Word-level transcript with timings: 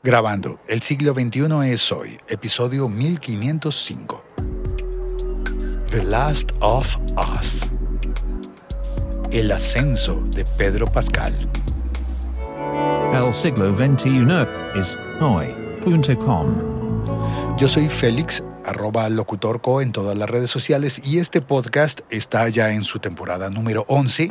Grabando, 0.00 0.60
el 0.68 0.80
siglo 0.80 1.12
XXI 1.12 1.72
es 1.72 1.90
hoy, 1.90 2.20
episodio 2.28 2.88
1505. 2.88 4.24
The 5.90 6.04
Last 6.04 6.52
of 6.60 6.96
Us. 7.16 7.68
El 9.32 9.50
ascenso 9.50 10.22
de 10.26 10.44
Pedro 10.56 10.86
Pascal. 10.86 11.34
El 13.12 13.34
siglo 13.34 13.74
XXI 13.74 14.24
es 14.76 14.96
hoy.com. 15.20 16.54
Yo 17.56 17.66
soy 17.66 17.88
Félix, 17.88 18.44
arroba 18.64 19.08
locutorco 19.08 19.82
en 19.82 19.90
todas 19.90 20.16
las 20.16 20.30
redes 20.30 20.50
sociales 20.50 21.08
y 21.08 21.18
este 21.18 21.42
podcast 21.42 22.02
está 22.08 22.48
ya 22.48 22.70
en 22.70 22.84
su 22.84 23.00
temporada 23.00 23.50
número 23.50 23.84
11 23.88 24.28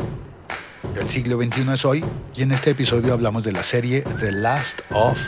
del 0.93 1.09
siglo 1.09 1.41
XXI 1.41 1.73
es 1.73 1.83
hoy 1.83 2.05
y 2.35 2.43
en 2.43 2.53
este 2.53 2.69
episodio 2.69 3.13
hablamos 3.13 3.43
de 3.43 3.51
la 3.51 3.63
serie 3.63 4.03
The 4.19 4.31
Last 4.31 4.79
of 4.91 5.19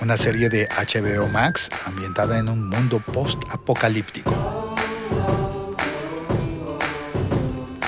Una 0.00 0.16
serie 0.16 0.48
de 0.48 0.68
HBO 0.68 1.28
Max 1.28 1.70
ambientada 1.86 2.38
en 2.38 2.48
un 2.48 2.68
mundo 2.68 3.00
post-apocalíptico. 3.12 4.76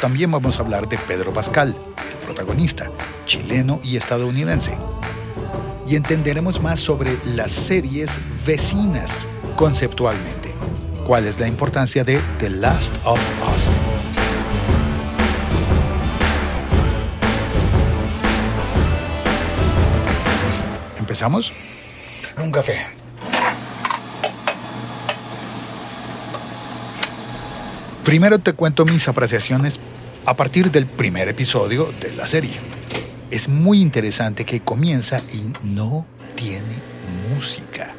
También 0.00 0.30
vamos 0.30 0.58
a 0.58 0.62
hablar 0.62 0.88
de 0.88 0.98
Pedro 0.98 1.32
Pascal, 1.32 1.76
el 2.10 2.18
protagonista, 2.18 2.90
chileno 3.26 3.80
y 3.82 3.96
estadounidense. 3.96 4.78
Y 5.86 5.96
entenderemos 5.96 6.62
más 6.62 6.80
sobre 6.80 7.16
las 7.24 7.52
series 7.52 8.18
vecinas 8.46 9.28
conceptualmente. 9.56 10.54
¿Cuál 11.06 11.26
es 11.26 11.38
la 11.38 11.46
importancia 11.46 12.02
de 12.02 12.20
The 12.38 12.50
Last 12.50 12.94
of 13.04 13.20
Us? 13.54 13.85
¿Empezamos? 21.16 21.50
Un 22.36 22.52
café. 22.52 22.76
Primero 28.04 28.38
te 28.38 28.52
cuento 28.52 28.84
mis 28.84 29.08
apreciaciones 29.08 29.80
a 30.26 30.36
partir 30.36 30.70
del 30.70 30.84
primer 30.84 31.28
episodio 31.28 31.90
de 32.02 32.12
la 32.12 32.26
serie. 32.26 32.60
Es 33.30 33.48
muy 33.48 33.80
interesante 33.80 34.44
que 34.44 34.60
comienza 34.60 35.22
y 35.32 35.54
no 35.64 36.06
tiene 36.34 36.74
música. 37.32 37.94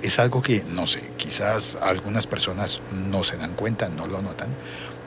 Es 0.00 0.20
algo 0.20 0.42
que, 0.42 0.62
no 0.62 0.86
sé, 0.86 1.02
quizás 1.16 1.76
algunas 1.82 2.28
personas 2.28 2.82
no 2.92 3.24
se 3.24 3.36
dan 3.36 3.54
cuenta, 3.54 3.88
no 3.88 4.06
lo 4.06 4.22
notan, 4.22 4.50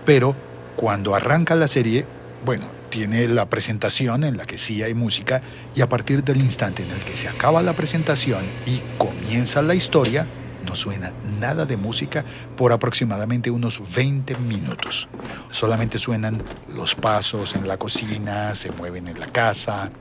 pero 0.05 0.35
cuando 0.75 1.15
arranca 1.15 1.55
la 1.55 1.69
serie, 1.69 2.05
bueno, 2.43 2.65
tiene 2.95 3.27
la 3.27 3.49
presentación 3.49 4.23
en 4.23 4.37
la 4.37 4.45
que 4.45 4.57
sí 4.57 4.81
hay 4.81 4.93
música 4.93 5.41
y 5.75 5.81
a 5.81 5.89
partir 5.89 6.23
del 6.23 6.37
instante 6.37 6.83
en 6.83 6.91
el 6.91 6.99
que 7.01 7.17
se 7.17 7.27
acaba 7.27 7.61
la 7.61 7.73
presentación 7.73 8.45
y 8.65 8.79
comienza 8.97 9.61
la 9.61 9.75
historia, 9.75 10.25
no 10.65 10.75
suena 10.75 11.11
nada 11.41 11.65
de 11.65 11.75
música 11.75 12.23
por 12.55 12.71
aproximadamente 12.71 13.51
unos 13.51 13.81
20 13.93 14.37
minutos. 14.37 15.09
Solamente 15.51 15.97
suenan 15.97 16.41
los 16.73 16.95
pasos 16.95 17.55
en 17.55 17.67
la 17.67 17.75
cocina, 17.75 18.55
se 18.55 18.71
mueven 18.71 19.09
en 19.09 19.19
la 19.19 19.27
casa, 19.27 19.91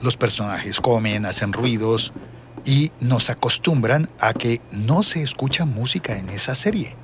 los 0.00 0.16
personajes 0.16 0.80
comen, 0.80 1.26
hacen 1.26 1.52
ruidos 1.52 2.14
y 2.64 2.90
nos 3.00 3.28
acostumbran 3.28 4.08
a 4.18 4.32
que 4.32 4.62
no 4.70 5.02
se 5.02 5.22
escucha 5.22 5.66
música 5.66 6.16
en 6.16 6.30
esa 6.30 6.54
serie 6.54 6.96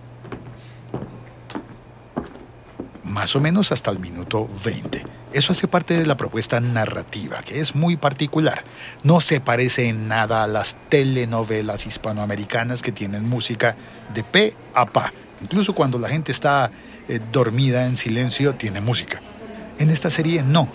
más 3.16 3.34
o 3.34 3.41
menos 3.41 3.72
hasta 3.72 3.91
el 3.91 3.99
minuto 3.99 4.47
20. 4.62 5.03
Eso 5.32 5.53
hace 5.53 5.66
parte 5.66 5.94
de 5.94 6.04
la 6.04 6.19
propuesta 6.19 6.60
narrativa, 6.60 7.41
que 7.41 7.60
es 7.60 7.75
muy 7.75 7.97
particular. 7.97 8.62
No 9.04 9.22
se 9.22 9.41
parece 9.41 9.88
en 9.88 10.06
nada 10.06 10.43
a 10.43 10.47
las 10.47 10.77
telenovelas 10.91 11.87
hispanoamericanas 11.87 12.82
que 12.82 12.93
tienen 12.93 13.27
música 13.27 13.75
de 14.12 14.22
pe 14.22 14.54
a 14.75 14.84
pa. 14.84 15.15
Incluso 15.41 15.75
cuando 15.75 15.99
la 15.99 16.10
gente 16.10 16.31
está 16.31 16.71
eh, 17.09 17.19
dormida 17.32 17.87
en 17.87 17.97
silencio, 17.97 18.54
tiene 18.54 18.82
música. 18.82 19.22
En 19.78 19.88
esta 19.88 20.10
serie 20.10 20.43
no. 20.43 20.71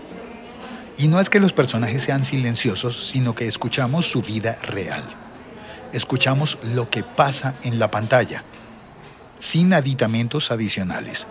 Y 0.98 1.10
no 1.10 1.20
es 1.20 1.30
que 1.30 1.40
los 1.40 1.54
personajes 1.54 2.02
sean 2.02 2.26
silenciosos, 2.26 3.08
sino 3.08 3.36
que 3.36 3.48
escuchamos 3.48 4.10
su 4.10 4.24
vida 4.24 4.58
real. 4.64 5.04
Escuchamos 5.94 6.58
lo 6.64 6.90
que 6.90 7.04
pasa 7.04 7.56
en 7.62 7.78
la 7.78 7.92
pantalla, 7.92 8.44
sin 9.38 9.74
aditamentos 9.74 10.50
adicionales 10.50 11.28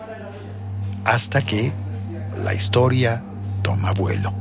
hasta 1.05 1.43
que 1.43 1.73
la 2.45 2.55
historia 2.55 3.25
toma 3.63 3.93
vuelo. 3.93 4.33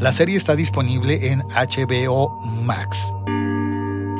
La 0.00 0.12
serie 0.12 0.38
está 0.38 0.56
disponible 0.56 1.30
en 1.30 1.40
HBO 1.40 2.40
Max. 2.64 3.12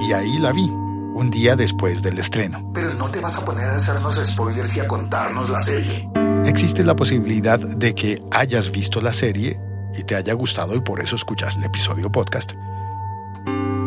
Y 0.07 0.13
ahí 0.13 0.39
la 0.39 0.53
vi, 0.53 0.69
un 0.69 1.31
día 1.31 1.57
después 1.57 2.03
del 2.03 2.19
estreno. 2.19 2.71
Pero 2.75 2.93
no 2.95 3.11
te 3.11 3.21
vas 3.21 3.39
a 3.39 3.45
poner 3.45 3.71
a 3.71 3.77
hacernos 3.77 4.21
spoilers 4.23 4.77
y 4.77 4.81
a 4.81 4.87
contarnos 4.87 5.49
la 5.49 5.61
serie. 5.61 6.07
Existe 6.45 6.85
la 6.85 6.95
posibilidad 6.95 7.59
de 7.59 7.95
que 7.95 8.23
hayas 8.31 8.71
visto 8.71 9.01
la 9.01 9.13
serie 9.13 9.59
y 9.99 10.03
te 10.05 10.15
haya 10.17 10.35
gustado 10.35 10.75
y 10.75 10.81
por 10.81 11.01
eso 11.01 11.17
escuchas 11.17 11.57
el 11.57 11.65
episodio 11.65 12.13
podcast. 12.13 12.53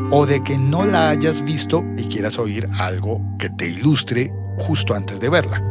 O 0.10 0.26
de 0.26 0.44
que 0.44 0.58
no 0.58 0.86
la 0.86 1.10
hayas 1.10 1.44
visto 1.44 1.84
y 1.98 2.04
quieras 2.06 2.40
oír 2.40 2.68
algo 2.80 3.22
que 3.38 3.50
te 3.50 3.68
ilustre 3.68 4.34
justo 4.58 4.94
antes 4.94 5.20
de 5.20 5.30
verla. 5.30 5.62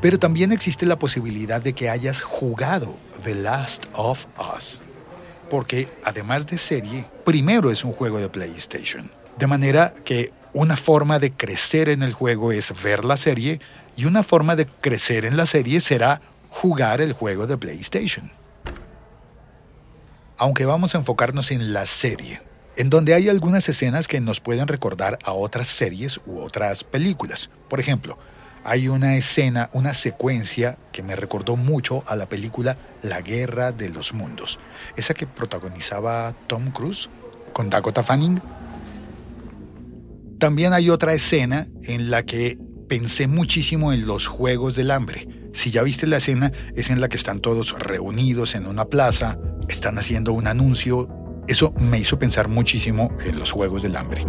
Pero 0.00 0.18
también 0.18 0.50
existe 0.52 0.86
la 0.86 0.98
posibilidad 0.98 1.60
de 1.60 1.74
que 1.74 1.90
hayas 1.90 2.22
jugado 2.22 2.96
The 3.22 3.34
Last 3.34 3.86
of 3.92 4.26
Us, 4.56 4.82
porque 5.50 5.88
además 6.04 6.46
de 6.46 6.56
serie, 6.56 7.06
primero 7.24 7.70
es 7.70 7.84
un 7.84 7.92
juego 7.92 8.18
de 8.18 8.28
PlayStation. 8.28 9.10
De 9.38 9.46
manera 9.46 9.92
que 10.04 10.32
una 10.52 10.76
forma 10.76 11.18
de 11.18 11.32
crecer 11.32 11.88
en 11.88 12.02
el 12.02 12.12
juego 12.12 12.50
es 12.52 12.72
ver 12.82 13.04
la 13.04 13.16
serie 13.16 13.60
y 13.96 14.06
una 14.06 14.22
forma 14.22 14.56
de 14.56 14.66
crecer 14.66 15.24
en 15.24 15.36
la 15.36 15.46
serie 15.46 15.80
será 15.80 16.22
jugar 16.48 17.00
el 17.00 17.12
juego 17.12 17.46
de 17.46 17.58
PlayStation. 17.58 18.32
Aunque 20.38 20.64
vamos 20.64 20.94
a 20.94 20.98
enfocarnos 20.98 21.50
en 21.50 21.74
la 21.74 21.84
serie, 21.84 22.40
en 22.80 22.88
donde 22.88 23.12
hay 23.12 23.28
algunas 23.28 23.68
escenas 23.68 24.08
que 24.08 24.22
nos 24.22 24.40
pueden 24.40 24.66
recordar 24.66 25.18
a 25.22 25.34
otras 25.34 25.68
series 25.68 26.18
u 26.24 26.40
otras 26.40 26.82
películas. 26.82 27.50
Por 27.68 27.78
ejemplo, 27.78 28.16
hay 28.64 28.88
una 28.88 29.16
escena, 29.16 29.68
una 29.74 29.92
secuencia 29.92 30.78
que 30.90 31.02
me 31.02 31.14
recordó 31.14 31.56
mucho 31.56 32.02
a 32.06 32.16
la 32.16 32.26
película 32.26 32.78
La 33.02 33.20
Guerra 33.20 33.72
de 33.72 33.90
los 33.90 34.14
Mundos, 34.14 34.60
esa 34.96 35.12
que 35.12 35.26
protagonizaba 35.26 36.34
Tom 36.46 36.70
Cruise 36.70 37.10
con 37.52 37.68
Dakota 37.68 38.02
Fanning. 38.02 38.40
También 40.38 40.72
hay 40.72 40.88
otra 40.88 41.12
escena 41.12 41.66
en 41.82 42.10
la 42.10 42.22
que 42.22 42.56
pensé 42.88 43.26
muchísimo 43.26 43.92
en 43.92 44.06
los 44.06 44.26
Juegos 44.26 44.74
del 44.74 44.90
Hambre. 44.90 45.28
Si 45.52 45.70
ya 45.70 45.82
viste 45.82 46.06
la 46.06 46.16
escena, 46.16 46.50
es 46.74 46.88
en 46.88 47.02
la 47.02 47.10
que 47.10 47.18
están 47.18 47.40
todos 47.40 47.78
reunidos 47.78 48.54
en 48.54 48.66
una 48.66 48.86
plaza, 48.86 49.38
están 49.68 49.98
haciendo 49.98 50.32
un 50.32 50.46
anuncio 50.46 51.19
eso 51.50 51.74
me 51.80 51.98
hizo 51.98 52.16
pensar 52.16 52.46
muchísimo 52.46 53.10
en 53.24 53.38
los 53.38 53.50
Juegos 53.50 53.82
del 53.82 53.96
Hambre. 53.96 54.24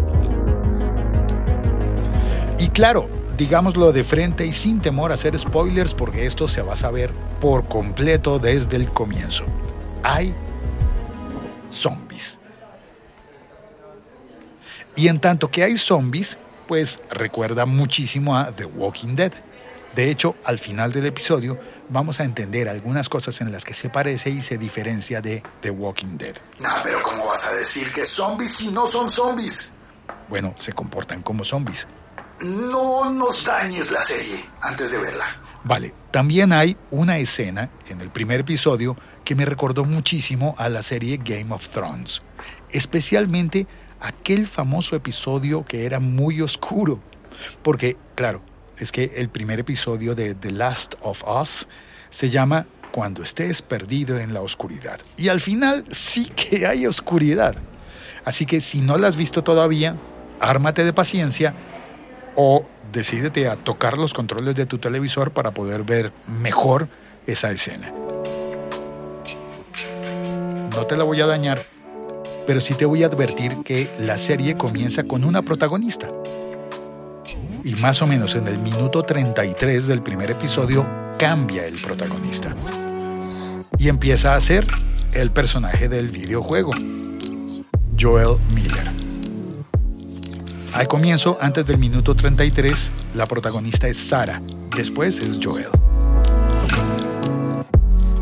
Y 2.58 2.68
claro, 2.70 3.08
digámoslo 3.38 3.92
de 3.92 4.04
frente 4.04 4.46
y 4.46 4.52
sin 4.52 4.82
temor 4.82 5.12
a 5.12 5.14
hacer 5.14 5.38
spoilers 5.38 5.94
porque 5.94 6.26
esto 6.26 6.48
se 6.48 6.64
va 6.64 6.74
a 6.74 6.76
saber 6.76 7.12
por 7.40 7.68
completo 7.68 8.40
desde 8.40 8.78
el 8.78 8.92
comienzo. 8.92 9.46
Hay 10.02 10.36
zombies. 11.70 12.40
Y 14.96 15.08
en 15.08 15.20
tanto 15.20 15.50
que 15.50 15.64
hay 15.64 15.78
zombies, 15.78 16.40
pues 16.68 17.02
recuerda 17.12 17.68
muchísimo 17.68 18.36
a 18.36 18.52
The 18.52 18.66
Walking 18.66 19.16
Dead. 19.16 19.32
De 19.96 20.10
hecho, 20.10 20.36
al 20.44 20.58
final 20.58 20.92
del 20.92 21.06
episodio 21.06 21.60
vamos 21.92 22.20
a 22.20 22.24
entender 22.24 22.70
algunas 22.70 23.10
cosas 23.10 23.42
en 23.42 23.52
las 23.52 23.66
que 23.66 23.74
se 23.74 23.90
parece 23.90 24.30
y 24.30 24.42
se 24.42 24.58
diferencia 24.58 25.22
de 25.22 25.44
The 25.62 25.70
Walking 25.70 26.18
Dead. 26.18 26.36
Nah, 26.60 26.82
pero 26.84 27.04
¿cómo 27.04 27.26
vas 27.26 27.46
a 27.48 27.54
decir 27.54 27.92
que 27.92 28.06
zombies 28.06 28.52
si 28.52 28.72
no 28.72 28.86
son 28.88 29.10
zombies? 29.10 29.70
Bueno, 30.30 30.56
se 30.58 30.72
comportan 30.72 31.22
como 31.22 31.44
zombies. 31.44 31.88
No 32.40 33.12
nos 33.12 33.46
dañes 33.46 33.92
la 33.92 34.02
serie 34.02 34.44
antes 34.62 34.92
de 34.92 34.98
verla. 34.98 35.26
Vale, 35.64 35.94
también 36.10 36.54
hay 36.54 36.76
una 36.90 37.18
escena 37.20 37.70
en 37.88 38.02
el 38.02 38.10
primer 38.10 38.40
episodio 38.40 38.98
que 39.24 39.36
me 39.36 39.46
recordó 39.46 39.86
muchísimo 39.86 40.56
a 40.58 40.70
la 40.70 40.82
serie 40.82 41.18
Game 41.24 41.54
of 41.54 41.70
Thrones, 41.70 42.24
especialmente 42.70 43.68
aquel 44.00 44.48
famoso 44.48 44.96
episodio 44.96 45.64
que 45.64 45.86
era 45.86 46.00
muy 46.00 46.42
oscuro, 46.42 47.00
porque, 47.62 47.98
claro, 48.16 48.42
es 48.82 48.92
que 48.92 49.14
el 49.16 49.30
primer 49.30 49.60
episodio 49.60 50.16
de 50.16 50.34
The 50.34 50.52
Last 50.52 50.96
of 51.02 51.24
Us 51.24 51.68
se 52.10 52.32
llama 52.32 52.66
Cuando 52.92 53.22
estés 53.22 53.62
perdido 53.62 54.18
en 54.18 54.34
la 54.34 54.42
oscuridad. 54.42 55.00
Y 55.18 55.30
al 55.30 55.40
final 55.40 55.86
sí 55.92 56.26
que 56.36 56.66
hay 56.66 56.88
oscuridad. 56.88 57.56
Así 58.26 58.48
que 58.48 58.60
si 58.60 58.82
no 58.82 58.98
la 58.98 59.08
has 59.08 59.16
visto 59.16 59.44
todavía, 59.44 59.98
ármate 60.40 60.84
de 60.84 60.94
paciencia 60.94 61.54
o 62.36 62.66
decídete 62.92 63.48
a 63.48 63.56
tocar 63.56 64.00
los 64.00 64.16
controles 64.16 64.56
de 64.56 64.66
tu 64.66 64.80
televisor 64.80 65.32
para 65.32 65.54
poder 65.54 65.84
ver 65.84 66.12
mejor 66.28 66.90
esa 67.28 67.52
escena. 67.52 67.94
No 70.72 70.88
te 70.88 70.98
la 70.98 71.04
voy 71.04 71.22
a 71.22 71.28
dañar, 71.28 71.68
pero 72.48 72.60
sí 72.60 72.74
te 72.74 72.86
voy 72.86 73.04
a 73.04 73.08
advertir 73.08 73.58
que 73.64 73.90
la 74.00 74.18
serie 74.18 74.58
comienza 74.58 75.04
con 75.04 75.24
una 75.24 75.44
protagonista. 75.44 76.08
Y 77.64 77.76
más 77.76 78.02
o 78.02 78.08
menos 78.08 78.36
en 78.36 78.48
el 78.48 78.58
minuto 78.58 79.04
33 79.04 79.88
del 79.88 80.02
primer 80.02 80.32
episodio 80.32 80.86
cambia 81.20 81.66
el 81.66 81.80
protagonista. 81.80 82.56
Y 83.78 83.88
empieza 83.88 84.36
a 84.36 84.40
ser 84.40 84.66
el 85.14 85.32
personaje 85.32 85.88
del 85.88 86.10
videojuego, 86.10 86.72
Joel 88.00 88.38
Miller. 88.50 88.92
Al 90.74 90.88
comienzo, 90.88 91.38
antes 91.42 91.68
del 91.68 91.78
minuto 91.78 92.16
33, 92.16 92.92
la 93.14 93.28
protagonista 93.28 93.88
es 93.88 93.98
Sara, 93.98 94.42
después 94.76 95.20
es 95.20 95.40
Joel. 95.42 95.70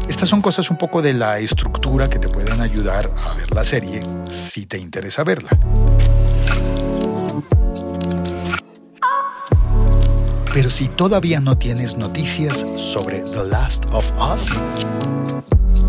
Estas 0.09 0.27
son 0.27 0.41
cosas 0.41 0.69
un 0.69 0.77
poco 0.77 1.01
de 1.01 1.13
la 1.13 1.39
estructura 1.39 2.09
que 2.09 2.19
te 2.19 2.27
pueden 2.27 2.59
ayudar 2.59 3.13
a 3.15 3.35
ver 3.35 3.53
la 3.53 3.63
serie 3.63 4.01
si 4.29 4.65
te 4.65 4.77
interesa 4.77 5.23
verla. 5.23 5.49
Pero 10.59 10.69
si 10.69 10.89
todavía 10.89 11.39
no 11.39 11.57
tienes 11.57 11.95
noticias 11.95 12.67
sobre 12.75 13.21
The 13.21 13.45
Last 13.45 13.85
of 13.93 14.11
Us, 14.19 14.59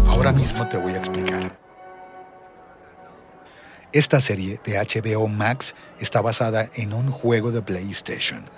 ahora 0.06 0.31
mismo 0.31 0.69
te 0.69 0.76
voy 0.76 0.93
a 0.93 0.99
explicar. 0.99 1.58
Esta 3.93 4.20
serie 4.20 4.61
de 4.64 4.78
HBO 4.78 5.26
Max 5.26 5.75
está 5.99 6.20
basada 6.20 6.70
en 6.76 6.93
un 6.93 7.11
juego 7.11 7.50
de 7.50 7.62
PlayStation 7.62 8.49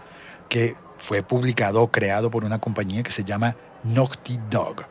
que 0.50 0.76
fue 0.98 1.22
publicado 1.22 1.80
o 1.80 1.90
creado 1.90 2.30
por 2.30 2.44
una 2.44 2.58
compañía 2.58 3.02
que 3.02 3.10
se 3.10 3.24
llama 3.24 3.56
Naughty 3.82 4.38
Dog. 4.50 4.84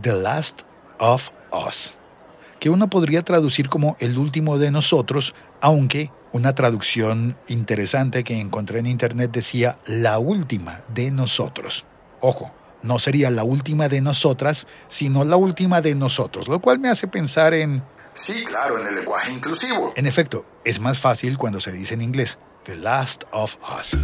The 0.00 0.14
Last 0.14 0.62
of 0.98 1.28
Us, 1.68 1.98
que 2.58 2.70
uno 2.70 2.88
podría 2.88 3.22
traducir 3.22 3.68
como 3.68 3.98
El 4.00 4.16
último 4.16 4.56
de 4.56 4.70
nosotros, 4.70 5.34
aunque 5.62 6.10
una 6.32 6.54
traducción 6.54 7.38
interesante 7.46 8.24
que 8.24 8.38
encontré 8.38 8.80
en 8.80 8.86
internet 8.86 9.30
decía 9.32 9.78
La 9.86 10.18
última 10.18 10.82
de 10.88 11.10
nosotros. 11.10 11.86
Ojo, 12.20 12.52
no 12.82 12.98
sería 12.98 13.30
la 13.30 13.44
última 13.44 13.88
de 13.88 14.00
nosotras, 14.00 14.66
sino 14.88 15.24
la 15.24 15.36
última 15.36 15.80
de 15.80 15.94
nosotros, 15.94 16.48
lo 16.48 16.60
cual 16.60 16.78
me 16.80 16.88
hace 16.88 17.06
pensar 17.06 17.54
en... 17.54 17.82
Sí, 18.12 18.44
claro, 18.44 18.78
en 18.78 18.88
el 18.88 18.96
lenguaje 18.96 19.32
inclusivo. 19.32 19.92
En 19.96 20.06
efecto, 20.06 20.44
es 20.64 20.80
más 20.80 20.98
fácil 20.98 21.38
cuando 21.38 21.60
se 21.60 21.72
dice 21.72 21.94
en 21.94 22.02
inglés, 22.02 22.38
The 22.64 22.76
Last 22.76 23.24
of 23.30 23.56
Us. 23.78 23.96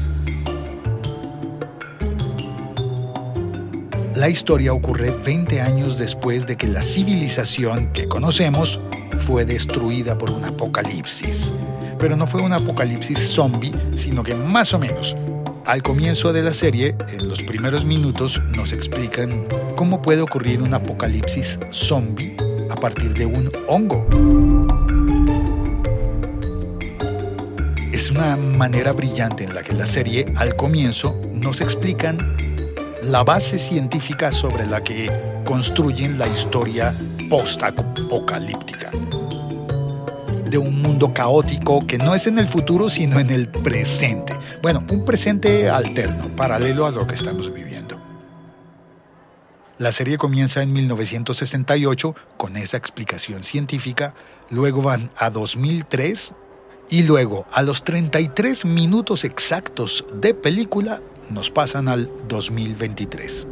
La 4.19 4.29
historia 4.29 4.73
ocurre 4.73 5.13
20 5.13 5.61
años 5.61 5.97
después 5.97 6.45
de 6.45 6.57
que 6.57 6.67
la 6.67 6.83
civilización 6.83 7.93
que 7.93 8.09
conocemos 8.09 8.81
fue 9.17 9.45
destruida 9.45 10.19
por 10.19 10.33
un 10.33 10.45
apocalipsis. 10.45 11.53
Pero 12.01 12.17
no 12.17 12.27
fue 12.27 12.43
un 12.43 12.53
apocalipsis 12.53 13.17
zombie, 13.17 13.73
sino 13.95 14.25
que 14.25 14.35
más 14.35 14.75
o 14.75 14.81
menos. 14.81 15.17
Al 15.65 15.85
comienzo 15.85 16.33
de 16.33 16.43
la 16.43 16.53
serie, 16.53 16.97
en 17.13 17.29
los 17.29 17.45
primeros 17.45 17.85
minutos, 17.85 18.43
nos 18.57 18.73
explican 18.73 19.47
cómo 19.77 20.03
puede 20.03 20.21
ocurrir 20.21 20.63
un 20.63 20.75
apocalipsis 20.75 21.61
zombie 21.71 22.35
a 22.71 22.75
partir 22.75 23.15
de 23.15 23.25
un 23.25 23.53
hongo. 23.69 24.05
Es 27.93 28.11
una 28.11 28.37
manera 28.37 28.91
brillante 28.93 29.45
en 29.45 29.55
la 29.55 29.63
que 29.63 29.75
la 29.75 29.87
serie 29.87 30.27
al 30.35 30.57
comienzo 30.57 31.17
nos 31.33 31.61
explican 31.61 32.48
la 33.09 33.25
base 33.25 33.59
científica 33.59 34.33
sobre 34.33 34.67
la 34.67 34.85
que 34.85 35.11
construyen 35.45 36.19
la 36.19 36.27
historia 36.27 36.95
post-apocalíptica. 37.31 38.91
De 40.45 40.59
un 40.59 40.83
mundo 40.83 41.15
caótico 41.15 41.87
que 41.87 41.97
no 41.97 42.15
es 42.15 42.27
en 42.27 42.39
el 42.39 42.47
futuro, 42.47 42.91
sino 42.91 43.19
en 43.19 43.31
el 43.31 43.49
presente. 43.49 44.35
Bueno, 44.61 44.85
un 44.91 45.07
presente 45.07 45.71
alterno, 45.71 46.35
paralelo 46.37 46.85
a 46.85 46.91
lo 46.91 47.07
que 47.07 47.15
estamos 47.15 47.53
viviendo. 47.53 47.99
La 49.79 49.93
serie 49.93 50.19
comienza 50.19 50.63
en 50.63 50.75
1968 50.75 52.15
con 52.37 52.59
esa 52.59 52.77
explicación 52.77 53.43
científica, 53.43 54.15
luego 54.51 54.83
van 54.83 55.11
a 55.17 55.31
2003 55.31 56.35
y 56.91 57.03
luego 57.03 57.47
a 57.51 57.63
los 57.63 57.85
33 57.85 58.65
minutos 58.65 59.25
exactos 59.25 60.05
de 60.15 60.35
película 60.35 61.01
nos 61.31 61.51
pasan 61.51 61.89
al 61.89 62.11
2023. 62.29 63.47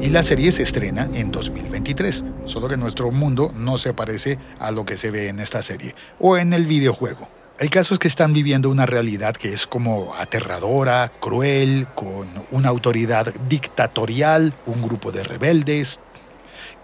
Y 0.00 0.10
la 0.10 0.22
serie 0.22 0.52
se 0.52 0.62
estrena 0.62 1.08
en 1.14 1.32
2023, 1.32 2.24
solo 2.44 2.68
que 2.68 2.76
nuestro 2.76 3.10
mundo 3.10 3.50
no 3.54 3.78
se 3.78 3.92
parece 3.92 4.38
a 4.58 4.70
lo 4.70 4.84
que 4.84 4.96
se 4.96 5.10
ve 5.10 5.28
en 5.28 5.40
esta 5.40 5.62
serie 5.62 5.94
o 6.18 6.36
en 6.36 6.52
el 6.52 6.64
videojuego. 6.66 7.28
El 7.58 7.70
caso 7.70 7.94
es 7.94 7.98
que 7.98 8.08
están 8.08 8.34
viviendo 8.34 8.68
una 8.68 8.84
realidad 8.84 9.34
que 9.34 9.54
es 9.54 9.66
como 9.66 10.14
aterradora, 10.14 11.10
cruel, 11.20 11.86
con 11.94 12.28
una 12.50 12.68
autoridad 12.68 13.32
dictatorial, 13.48 14.54
un 14.66 14.82
grupo 14.82 15.10
de 15.10 15.24
rebeldes 15.24 16.00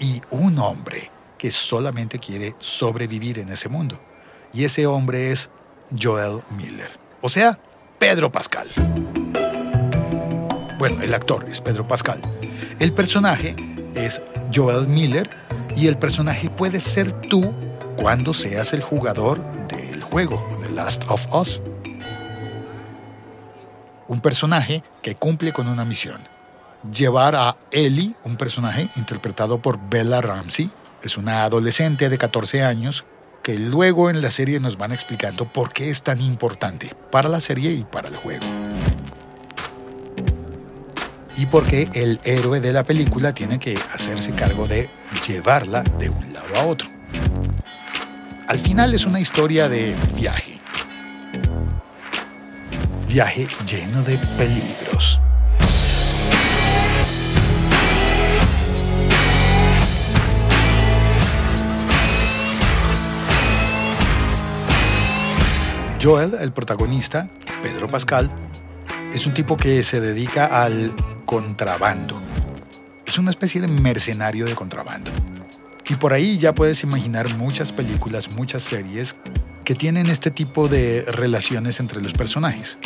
y 0.02 0.21
un 0.30 0.59
hombre 0.59 1.11
que 1.38 1.50
solamente 1.50 2.18
quiere 2.18 2.54
sobrevivir 2.59 3.38
en 3.38 3.49
ese 3.49 3.68
mundo 3.68 3.99
y 4.52 4.64
ese 4.64 4.87
hombre 4.87 5.32
es 5.32 5.49
Joel 6.00 6.42
Miller, 6.50 6.90
o 7.21 7.28
sea, 7.28 7.59
Pedro 7.99 8.30
Pascal. 8.30 8.68
Bueno, 10.78 11.00
el 11.02 11.14
actor 11.14 11.44
es 11.49 11.61
Pedro 11.61 11.87
Pascal. 11.87 12.21
El 12.80 12.92
personaje 12.92 13.54
es 13.94 14.21
Joel 14.52 14.88
Miller 14.88 15.30
y 15.76 15.87
el 15.87 15.97
personaje 15.97 16.50
puede 16.50 16.80
ser 16.80 17.12
tú 17.12 17.54
cuando 17.97 18.35
seas 18.35 18.73
el 18.73 18.82
jugador 18.82 19.42
del 19.68 20.02
juego 20.02 20.44
The 20.62 20.73
Last 20.73 21.04
of 21.09 21.25
Us. 21.32 21.62
Un 24.09 24.21
personaje 24.21 24.82
que 25.00 25.14
cumple 25.14 25.52
con 25.52 25.68
una 25.68 25.85
misión. 25.85 26.21
Llevar 26.91 27.37
a 27.37 27.57
Ellie, 27.71 28.17
un 28.25 28.37
personaje 28.37 28.89
interpretado 28.97 29.62
por 29.62 29.79
Bella 29.89 30.21
Ramsey, 30.21 30.69
es 31.01 31.17
una 31.17 31.45
adolescente 31.45 32.09
de 32.09 32.19
14 32.19 32.65
años 32.65 33.05
que 33.45 33.57
luego 33.57 34.11
en 34.11 34.21
la 34.21 34.33
serie 34.33 34.59
nos 34.59 34.77
van 34.79 34.91
explicando 34.91 35.49
por 35.49 35.73
qué 35.73 35.91
es 35.91 36.03
tan 36.03 36.21
importante 36.21 36.93
para 37.12 37.29
la 37.29 37.41
serie 37.41 37.71
y 37.71 37.85
para 37.85 38.09
el 38.09 38.17
juego. 38.17 38.45
Y 41.37 41.47
por 41.47 41.65
qué 41.65 41.89
el 41.95 42.19
héroe 42.25 42.61
de 42.61 42.73
la 42.73 42.83
película 42.83 43.33
tiene 43.33 43.61
que 43.61 43.79
hacerse 43.95 44.33
cargo 44.33 44.67
de 44.67 44.91
llevarla 45.27 45.83
de 45.83 46.09
un 46.09 46.33
lado 46.33 46.49
a 46.57 46.65
otro. 46.67 46.89
Al 48.49 48.59
final 48.59 48.93
es 48.93 49.07
una 49.07 49.21
historia 49.21 49.69
de 49.69 49.97
viaje. 50.17 50.61
Viaje 53.07 53.47
lleno 53.67 54.03
de 54.03 54.19
peligros. 54.37 55.21
Joel, 66.02 66.32
el 66.40 66.50
protagonista, 66.50 67.28
Pedro 67.62 67.87
Pascal, 67.88 68.28
es 69.12 69.25
un 69.25 69.35
tipo 69.35 69.56
que 69.56 69.85
se 69.85 70.00
dedica 70.00 70.64
al 70.64 70.92
contrabando. 71.26 72.21
Es 73.06 73.18
una 73.18 73.30
especie 73.30 73.61
de 73.61 73.68
mercenario 73.68 74.47
de 74.47 74.56
contrabando. 74.56 75.12
Y 75.88 75.94
por 75.94 76.12
ahí 76.12 76.38
ya 76.38 76.54
puedes 76.54 76.82
imaginar 76.82 77.32
muchas 77.37 77.71
películas, 77.71 78.30
muchas 78.32 78.64
series 78.64 79.14
que 79.62 79.76
tienen 79.76 80.09
este 80.09 80.32
tipo 80.32 80.66
de 80.66 81.04
relaciones 81.06 81.78
entre 81.78 82.00
los 82.00 82.14
personajes. 82.14 82.78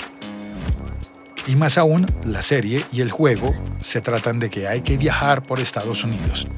Y 1.47 1.57
más 1.57 1.79
aún, 1.79 2.05
la 2.25 2.43
serie 2.43 2.85
y 2.93 3.01
el 3.01 3.11
juego 3.11 3.55
se 3.81 4.03
tratan 4.03 4.41
de 4.41 4.51
que 4.51 4.69
hay 4.69 4.83
que 4.83 4.99
viajar 4.99 5.43
por 5.43 5.61
Estados 5.61 6.05
Unidos, 6.05 6.49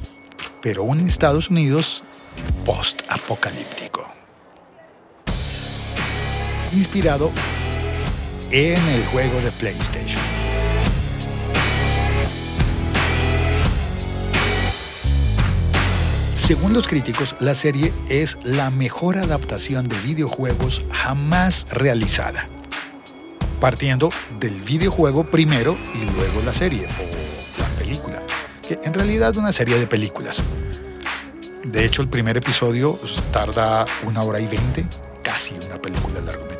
pero 0.61 0.83
un 0.83 0.99
Estados 1.01 1.49
Unidos 1.49 2.03
post-apocalíptico. 2.65 4.08
Inspirado 6.71 7.31
en 8.51 8.87
el 8.89 9.05
juego 9.07 9.41
de 9.41 9.51
PlayStation. 9.51 10.21
Según 16.35 16.73
los 16.73 16.87
críticos, 16.87 17.35
la 17.39 17.53
serie 17.53 17.93
es 18.07 18.37
la 18.43 18.69
mejor 18.69 19.17
adaptación 19.17 19.87
de 19.87 19.97
videojuegos 20.01 20.83
jamás 20.91 21.65
realizada. 21.71 22.47
Partiendo 23.59 24.09
del 24.39 24.61
videojuego 24.61 25.25
primero 25.25 25.77
y 25.93 26.05
luego 26.15 26.41
la 26.45 26.53
serie 26.53 26.85
o 26.87 27.61
la 27.61 27.67
película, 27.79 28.21
que 28.67 28.79
en 28.83 28.93
realidad 28.93 29.31
es 29.31 29.37
una 29.37 29.51
serie 29.51 29.79
de 29.79 29.87
películas. 29.87 30.41
De 31.63 31.85
hecho, 31.85 32.01
el 32.01 32.09
primer 32.09 32.37
episodio 32.37 32.97
tarda 33.31 33.85
una 34.03 34.23
hora 34.23 34.39
y 34.39 34.47
veinte, 34.47 34.87
casi 35.21 35.53
una 35.67 35.79
película 35.79 36.19
de 36.19 36.25
largometraje. 36.25 36.58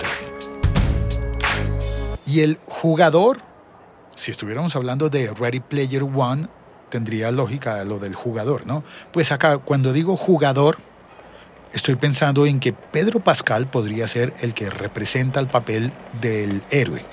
Y 2.30 2.42
el 2.42 2.60
jugador, 2.68 3.42
si 4.14 4.30
estuviéramos 4.30 4.76
hablando 4.76 5.10
de 5.10 5.34
Ready 5.34 5.62
Player 5.62 6.04
One, 6.04 6.46
tendría 6.90 7.32
lógica 7.32 7.84
lo 7.86 7.98
del 7.98 8.14
jugador, 8.14 8.68
¿no? 8.68 8.84
Pues 9.12 9.32
acá, 9.32 9.58
cuando 9.58 9.94
digo 9.94 10.16
jugador, 10.16 10.78
estoy 11.74 11.96
pensando 11.96 12.46
en 12.46 12.60
que 12.60 12.72
Pedro 12.72 13.20
Pascal 13.20 13.68
podría 13.68 14.08
ser 14.08 14.32
el 14.42 14.54
que 14.54 14.70
representa 14.70 15.40
el 15.40 15.48
papel 15.48 15.92
del 16.22 16.62
héroe, 16.70 17.04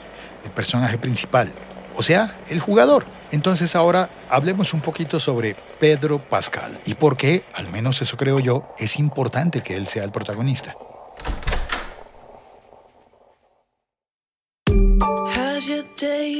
el 0.44 0.50
personaje 0.50 0.98
principal, 0.98 1.50
o 1.96 2.02
sea, 2.02 2.36
el 2.50 2.60
jugador. 2.60 3.06
Entonces 3.30 3.74
ahora 3.74 4.10
hablemos 4.28 4.74
un 4.74 4.82
poquito 4.82 5.18
sobre 5.18 5.56
Pedro 5.80 6.18
Pascal 6.18 6.78
y 6.84 6.92
por 6.92 7.16
qué, 7.16 7.42
al 7.54 7.70
menos 7.70 8.02
eso 8.02 8.18
creo 8.18 8.38
yo, 8.38 8.68
es 8.78 8.98
importante 8.98 9.62
que 9.62 9.76
él 9.76 9.86
sea 9.86 10.04
el 10.04 10.12
protagonista. 10.12 10.76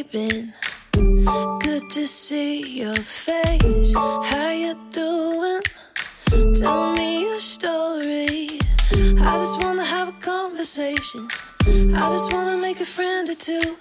Been? 0.03 0.53
Good 0.93 1.91
to 1.91 2.07
see 2.07 2.81
your 2.81 2.97
face. 2.97 3.95
How 3.95 4.51
you 4.51 4.75
doing? 4.91 5.63
Tell 6.55 6.93
me 6.93 7.23
your 7.23 7.41
story. 7.41 8.49
I 8.93 9.39
just 9.39 9.63
wanna 9.63 9.85
have 9.85 10.09
a 10.09 10.19
conversation. 10.21 11.29
I 11.67 12.11
just 12.13 12.33
wanna 12.33 12.57
make 12.57 12.81
a 12.81 12.85
friend 12.85 13.29
or 13.29 13.35
two. 13.35 13.77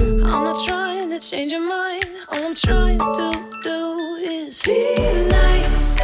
I'm 0.00 0.44
not 0.44 0.58
trying 0.66 1.10
to 1.10 1.18
change 1.18 1.52
your 1.52 1.66
mind. 1.66 2.04
All 2.30 2.44
I'm 2.44 2.54
trying 2.54 2.98
to 2.98 3.28
do 3.62 4.16
is 4.22 4.62
be 4.62 4.94
nice. 5.28 5.96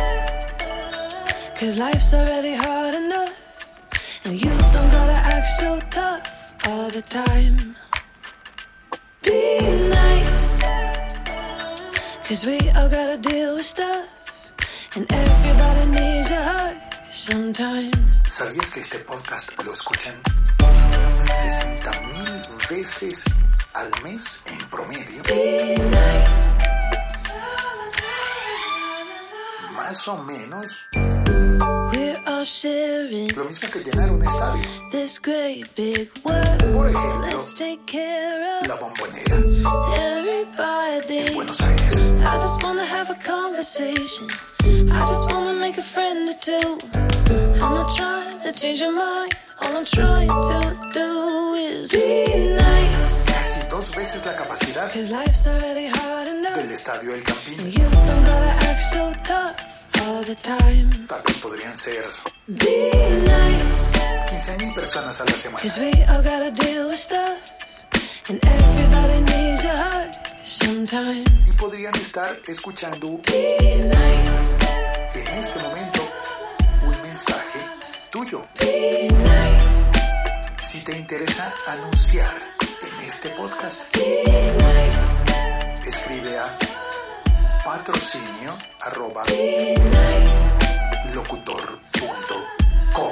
Cause 1.59 1.79
life's 1.79 2.13
already 2.15 2.55
hard 2.55 2.95
enough. 2.95 3.35
And 4.25 4.35
you 4.43 4.51
don't 4.51 4.91
gotta 4.91 5.19
act 5.35 5.49
so 5.49 5.81
tough 5.91 6.55
all 6.67 6.91
the 6.91 7.03
time. 7.03 7.77
Cause 12.33 12.47
we 12.47 12.59
all 12.71 12.89
gotta 12.89 13.19
deal 13.19 13.57
with 13.57 13.67
stuff. 13.67 14.09
And 14.95 15.05
everybody 15.13 15.85
needs 15.91 16.31
a 16.31 16.43
hug 16.43 16.77
sometimes. 17.13 17.95
¿Sabías 18.27 18.71
que 18.73 18.81
este 18.81 19.01
podcast 19.01 19.51
lo 19.63 19.71
escuchan 19.75 20.15
60 21.19 21.91
mil 21.91 22.41
veces 22.71 23.25
al 23.75 23.91
mes 24.03 24.43
en 24.47 24.67
promedio? 24.71 25.23
Más 29.77 30.09
o 30.09 30.17
menos 30.25 30.89
Sharing 32.45 33.29
lo 33.37 33.45
mismo 33.45 33.69
que 33.71 33.81
llenar 33.81 34.11
un 34.11 34.23
estadio. 34.23 34.63
this 34.91 35.19
great 35.21 35.65
big 35.77 36.11
world. 36.25 36.59
Por 36.75 36.89
ejemplo, 36.89 37.21
let's 37.27 37.55
take 37.55 37.81
care 37.87 38.59
of 38.61 38.67
la 38.67 38.75
bombonera 38.77 39.37
everybody. 39.97 41.19
en 41.29 41.35
Buenos 41.35 41.61
Aires. 41.61 42.23
I 42.25 42.41
just 42.41 42.63
wanna 42.63 42.85
have 42.85 43.11
a 43.11 43.17
conversation. 43.23 44.27
I 44.91 45.07
just 45.09 45.31
wanna 45.33 45.55
make 45.55 45.79
a 45.79 45.83
friend 45.83 46.29
or 46.29 46.35
two. 46.41 46.79
I'm 47.63 47.75
not 47.75 47.95
trying 47.97 48.41
to 48.43 48.53
change 48.53 48.81
your 48.81 48.93
mind. 48.93 49.33
All 49.63 49.77
I'm 49.77 49.85
trying 49.85 50.27
to 50.29 50.79
do 50.93 51.55
is 51.55 51.93
be 51.93 52.57
nice. 52.57 53.25
Casi 53.27 53.69
dos 53.71 53.91
veces 53.95 54.25
la 54.27 54.35
capacidad 54.35 54.93
Cause 54.93 55.11
life's 55.11 55.47
already 55.47 55.87
hard 55.87 56.29
enough. 56.29 56.57
del 56.57 56.71
estadio 56.73 57.15
El 57.15 57.23
Campín. 57.23 57.59
And 57.61 57.73
you 57.73 57.85
don't 57.89 58.25
gotta 58.25 58.53
act 58.69 58.83
so 58.83 59.13
tough 59.25 59.31
all 59.31 59.53
the 59.53 59.63
time. 59.63 59.72
Tal 61.07 61.23
vez 61.23 61.39
podrían 61.39 61.77
ser 61.77 62.05
Be 62.49 62.91
nice. 63.23 63.93
15 64.31 64.57
mil 64.59 64.75
personas 64.75 65.21
a 65.21 65.25
la 65.25 65.33
semana. 65.33 65.63
Y 71.47 71.53
podrían 71.53 71.95
estar 71.95 72.37
escuchando 72.49 73.21
en 75.15 75.29
este 75.39 75.59
momento 75.61 76.09
un 76.83 77.03
mensaje 77.03 77.61
tuyo. 78.11 78.45
Si 80.59 80.81
te 80.81 80.99
interesa 80.99 81.55
anunciar 81.69 82.43
en 82.61 83.07
este 83.07 83.29
podcast, 83.31 83.85
escribe 85.87 86.39
a 86.39 86.72
patrocinio 87.73 88.59
arroba 88.81 89.23
Be 89.29 89.75
nice. 89.79 91.15
locutor 91.15 91.81
punto 91.91 92.35
co. 92.93 93.11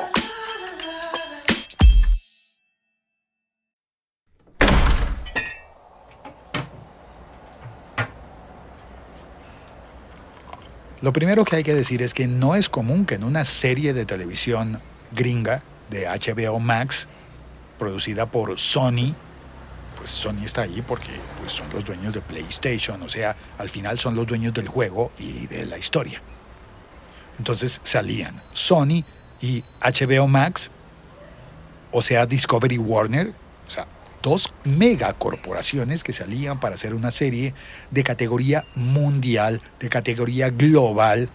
Lo 11.00 11.14
primero 11.14 11.47
que 11.47 11.57
hay 11.57 11.64
que 11.64 11.75
decir 11.75 12.02
es 12.02 12.12
que 12.12 12.29
no 12.29 12.55
es 12.55 12.69
común 12.69 13.07
que 13.07 13.14
en 13.14 13.25
una 13.25 13.47
serie 13.47 13.95
de 13.95 14.05
televisión 14.05 14.79
gringa 15.12 15.62
de 15.88 16.07
HBO 16.07 16.61
Max, 16.61 17.09
producida 17.79 18.26
por 18.26 18.59
Sony, 18.59 19.14
pues 20.00 20.12
Sony 20.12 20.47
está 20.47 20.62
allí 20.62 20.80
porque 20.80 21.11
pues, 21.38 21.52
son 21.52 21.69
los 21.75 21.85
dueños 21.85 22.14
de 22.14 22.23
PlayStation, 22.23 23.02
o 23.02 23.09
sea, 23.11 23.37
al 23.59 23.69
final 23.69 23.99
son 23.99 24.14
los 24.14 24.26
dueños 24.26 24.54
del 24.54 24.66
juego 24.66 25.12
y 25.19 25.47
de 25.47 25.66
la 25.66 25.76
historia. 25.76 26.23
Entonces 27.37 27.83
salían 27.85 28.40
Sony 28.54 29.04
y 29.42 29.62
HBO 29.83 30.26
Max, 30.26 30.71
o 31.92 32.00
sea, 32.00 32.25
Discovery 32.25 32.78
Warner, 32.78 33.28
o 33.66 33.71
sea, 33.71 33.87
dos 34.23 34.50
megacorporaciones 34.64 36.02
que 36.02 36.14
salían 36.14 36.59
para 36.59 36.76
hacer 36.76 36.95
una 36.95 37.11
serie 37.11 37.52
de 37.90 38.02
categoría 38.02 38.64
mundial, 38.75 39.61
de 39.80 39.90
categoría 39.90 40.49
global, 40.49 41.28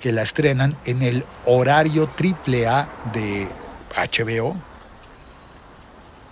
que 0.00 0.12
la 0.12 0.20
estrenan 0.20 0.76
en 0.84 1.00
el 1.00 1.24
horario 1.46 2.06
AAA 2.06 2.90
de 3.14 3.48
HBO. 3.96 4.54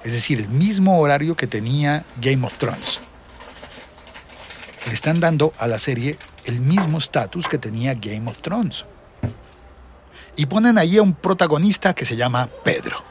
Es 0.05 0.13
decir, 0.13 0.41
el 0.41 0.49
mismo 0.49 0.99
horario 0.99 1.37
que 1.37 1.47
tenía 1.47 2.05
Game 2.21 2.47
of 2.47 2.57
Thrones. 2.59 3.01
Le 4.87 4.95
están 4.95 5.21
dando 5.21 5.53
a 5.59 5.67
la 5.67 5.79
serie 5.79 6.19
el 6.45 6.61
mismo 6.61 6.99
estatus 6.99 7.49
que 7.49 7.59
tenía 7.59 7.95
Game 7.95 8.31
of 8.31 8.41
Thrones. 8.41 8.87
Y 10.37 10.47
ponen 10.47 10.79
ahí 10.79 10.97
a 10.97 11.03
un 11.03 11.13
protagonista 11.13 11.95
que 11.95 12.07
se 12.07 12.17
llama 12.17 12.49
Pedro. 12.65 13.03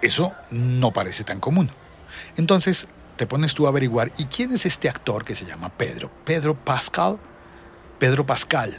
Eso 0.00 0.32
no 0.50 0.92
parece 0.92 1.24
tan 1.24 1.40
común. 1.40 1.70
Entonces 2.36 2.86
te 3.16 3.26
pones 3.26 3.54
tú 3.54 3.66
a 3.66 3.68
averiguar, 3.68 4.10
¿y 4.16 4.24
quién 4.24 4.52
es 4.52 4.64
este 4.64 4.88
actor 4.88 5.24
que 5.24 5.36
se 5.36 5.44
llama 5.44 5.68
Pedro? 5.68 6.10
Pedro 6.24 6.54
Pascal. 6.54 7.20
Pedro 7.98 8.24
Pascal. 8.24 8.78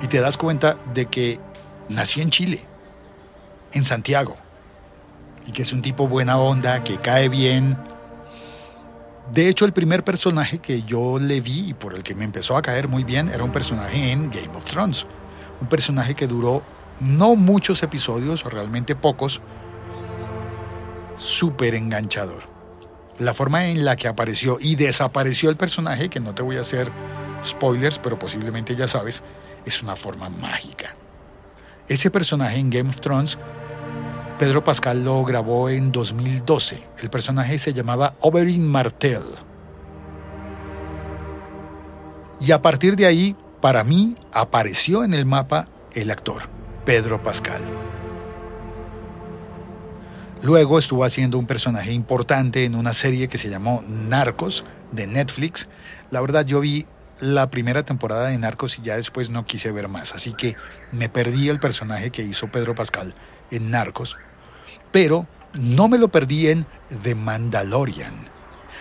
Y 0.00 0.06
te 0.06 0.20
das 0.20 0.36
cuenta 0.36 0.76
de 0.94 1.06
que 1.06 1.40
nació 1.88 2.22
en 2.22 2.30
Chile, 2.30 2.64
en 3.72 3.82
Santiago, 3.82 4.38
que 5.50 5.62
es 5.62 5.72
un 5.72 5.82
tipo 5.82 6.08
buena 6.08 6.38
onda, 6.38 6.82
que 6.84 6.98
cae 6.98 7.28
bien. 7.28 7.76
De 9.32 9.48
hecho, 9.48 9.64
el 9.64 9.72
primer 9.72 10.04
personaje 10.04 10.58
que 10.58 10.82
yo 10.82 11.18
le 11.18 11.40
vi 11.40 11.70
y 11.70 11.74
por 11.74 11.94
el 11.94 12.02
que 12.02 12.14
me 12.14 12.24
empezó 12.24 12.56
a 12.56 12.62
caer 12.62 12.88
muy 12.88 13.04
bien 13.04 13.28
era 13.28 13.44
un 13.44 13.52
personaje 13.52 14.10
en 14.10 14.30
Game 14.30 14.56
of 14.56 14.64
Thrones. 14.64 15.06
Un 15.60 15.68
personaje 15.68 16.14
que 16.14 16.26
duró 16.26 16.62
no 17.00 17.36
muchos 17.36 17.82
episodios, 17.82 18.44
o 18.44 18.50
realmente 18.50 18.94
pocos, 18.96 19.40
súper 21.16 21.74
enganchador. 21.74 22.42
La 23.18 23.34
forma 23.34 23.66
en 23.66 23.84
la 23.84 23.96
que 23.96 24.08
apareció 24.08 24.58
y 24.60 24.76
desapareció 24.76 25.50
el 25.50 25.56
personaje, 25.56 26.08
que 26.08 26.20
no 26.20 26.34
te 26.34 26.42
voy 26.42 26.56
a 26.56 26.62
hacer 26.62 26.90
spoilers, 27.44 27.98
pero 27.98 28.18
posiblemente 28.18 28.76
ya 28.76 28.88
sabes, 28.88 29.22
es 29.64 29.82
una 29.82 29.96
forma 29.96 30.28
mágica. 30.28 30.94
Ese 31.88 32.10
personaje 32.10 32.58
en 32.58 32.70
Game 32.70 32.88
of 32.88 33.00
Thrones, 33.00 33.38
Pedro 34.40 34.64
Pascal 34.64 35.04
lo 35.04 35.22
grabó 35.22 35.68
en 35.68 35.92
2012. 35.92 36.82
El 37.02 37.10
personaje 37.10 37.58
se 37.58 37.74
llamaba 37.74 38.14
Oberyn 38.20 38.66
Martell. 38.66 39.20
Y 42.40 42.50
a 42.52 42.62
partir 42.62 42.96
de 42.96 43.04
ahí, 43.04 43.36
para 43.60 43.84
mí, 43.84 44.16
apareció 44.32 45.04
en 45.04 45.12
el 45.12 45.26
mapa 45.26 45.68
el 45.92 46.10
actor, 46.10 46.44
Pedro 46.86 47.22
Pascal. 47.22 47.60
Luego 50.40 50.78
estuvo 50.78 51.04
haciendo 51.04 51.36
un 51.36 51.44
personaje 51.44 51.92
importante 51.92 52.64
en 52.64 52.76
una 52.76 52.94
serie 52.94 53.28
que 53.28 53.36
se 53.36 53.50
llamó 53.50 53.84
Narcos 53.86 54.64
de 54.90 55.06
Netflix. 55.06 55.68
La 56.08 56.22
verdad 56.22 56.46
yo 56.46 56.60
vi 56.60 56.86
la 57.20 57.50
primera 57.50 57.82
temporada 57.82 58.28
de 58.28 58.38
Narcos 58.38 58.78
y 58.78 58.82
ya 58.82 58.96
después 58.96 59.28
no 59.28 59.44
quise 59.44 59.70
ver 59.70 59.88
más, 59.88 60.14
así 60.14 60.32
que 60.32 60.56
me 60.92 61.10
perdí 61.10 61.50
el 61.50 61.60
personaje 61.60 62.08
que 62.08 62.22
hizo 62.22 62.50
Pedro 62.50 62.74
Pascal 62.74 63.14
en 63.50 63.70
Narcos, 63.70 64.16
pero 64.92 65.26
no 65.54 65.88
me 65.88 65.98
lo 65.98 66.08
perdí 66.08 66.48
en 66.48 66.66
The 67.02 67.14
Mandalorian. 67.14 68.26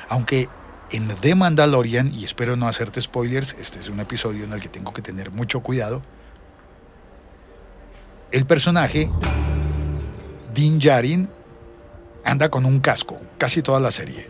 Aunque 0.09 0.49
en 0.91 1.07
The 1.07 1.35
Mandalorian, 1.35 2.11
y 2.13 2.25
espero 2.25 2.55
no 2.55 2.67
hacerte 2.67 3.01
spoilers, 3.01 3.55
este 3.59 3.79
es 3.79 3.89
un 3.89 3.99
episodio 3.99 4.43
en 4.43 4.53
el 4.53 4.61
que 4.61 4.69
tengo 4.69 4.93
que 4.93 5.01
tener 5.01 5.31
mucho 5.31 5.61
cuidado, 5.61 6.01
el 8.31 8.45
personaje 8.45 9.09
Din 10.53 10.79
Djarin 10.79 11.29
anda 12.23 12.49
con 12.49 12.65
un 12.65 12.79
casco 12.79 13.19
casi 13.37 13.61
toda 13.61 13.79
la 13.79 13.91
serie. 13.91 14.29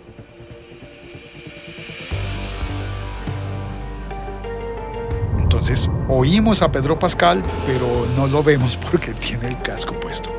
Entonces 5.38 5.90
oímos 6.08 6.62
a 6.62 6.72
Pedro 6.72 7.00
Pascal, 7.00 7.44
pero 7.66 8.06
no 8.16 8.28
lo 8.28 8.44
vemos 8.44 8.78
porque 8.92 9.14
tiene 9.14 9.48
el 9.48 9.62
casco 9.62 10.00
puesto. 10.00 10.39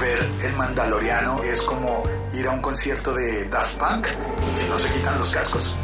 Ver 0.00 0.28
el 0.42 0.56
Mandaloriano 0.56 1.42
es 1.42 1.62
como 1.62 2.04
ir 2.34 2.46
a 2.46 2.50
un 2.50 2.60
concierto 2.60 3.14
de 3.14 3.48
Daft 3.48 3.78
Punk 3.78 4.08
y 4.08 4.60
que 4.60 4.68
no 4.68 4.76
se 4.76 4.90
quitan 4.90 5.18
los 5.18 5.30
cascos. 5.30 5.74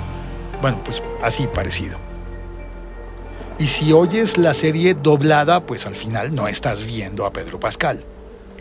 Bueno, 0.61 0.81
pues 0.85 1.03
así 1.23 1.47
parecido. 1.47 1.99
Y 3.59 3.67
si 3.67 3.93
oyes 3.93 4.39
la 4.39 4.55
serie 4.55 4.95
doblada, 4.95 5.65
pues 5.65 5.87
al 5.87 5.95
final 5.95 6.35
no 6.35 6.49
estás 6.49 6.85
viendo 6.85 7.25
a 7.27 7.33
Pedro 7.33 7.59
Pascal 7.59 8.05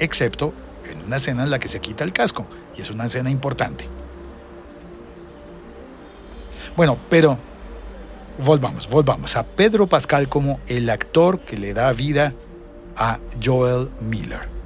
excepto 0.02 0.54
en 0.92 1.06
una 1.06 1.18
escena 1.18 1.44
en 1.44 1.52
la 1.52 1.60
que 1.60 1.70
se 1.70 1.80
quita 1.80 2.04
el 2.04 2.12
casco, 2.12 2.48
y 2.76 2.82
es 2.82 2.90
una 2.90 3.06
escena 3.06 3.30
importante. 3.30 3.88
Bueno, 6.76 6.98
pero 7.10 7.38
volvamos, 8.44 8.90
volvamos 8.90 9.36
a 9.36 9.44
Pedro 9.44 9.88
Pascal 9.88 10.28
como 10.28 10.60
el 10.68 10.90
actor 10.90 11.42
que 11.42 11.58
le 11.58 11.74
da 11.74 11.94
vida 11.94 12.34
a 12.98 13.20
Joel 13.44 13.92
Miller. 14.02 14.61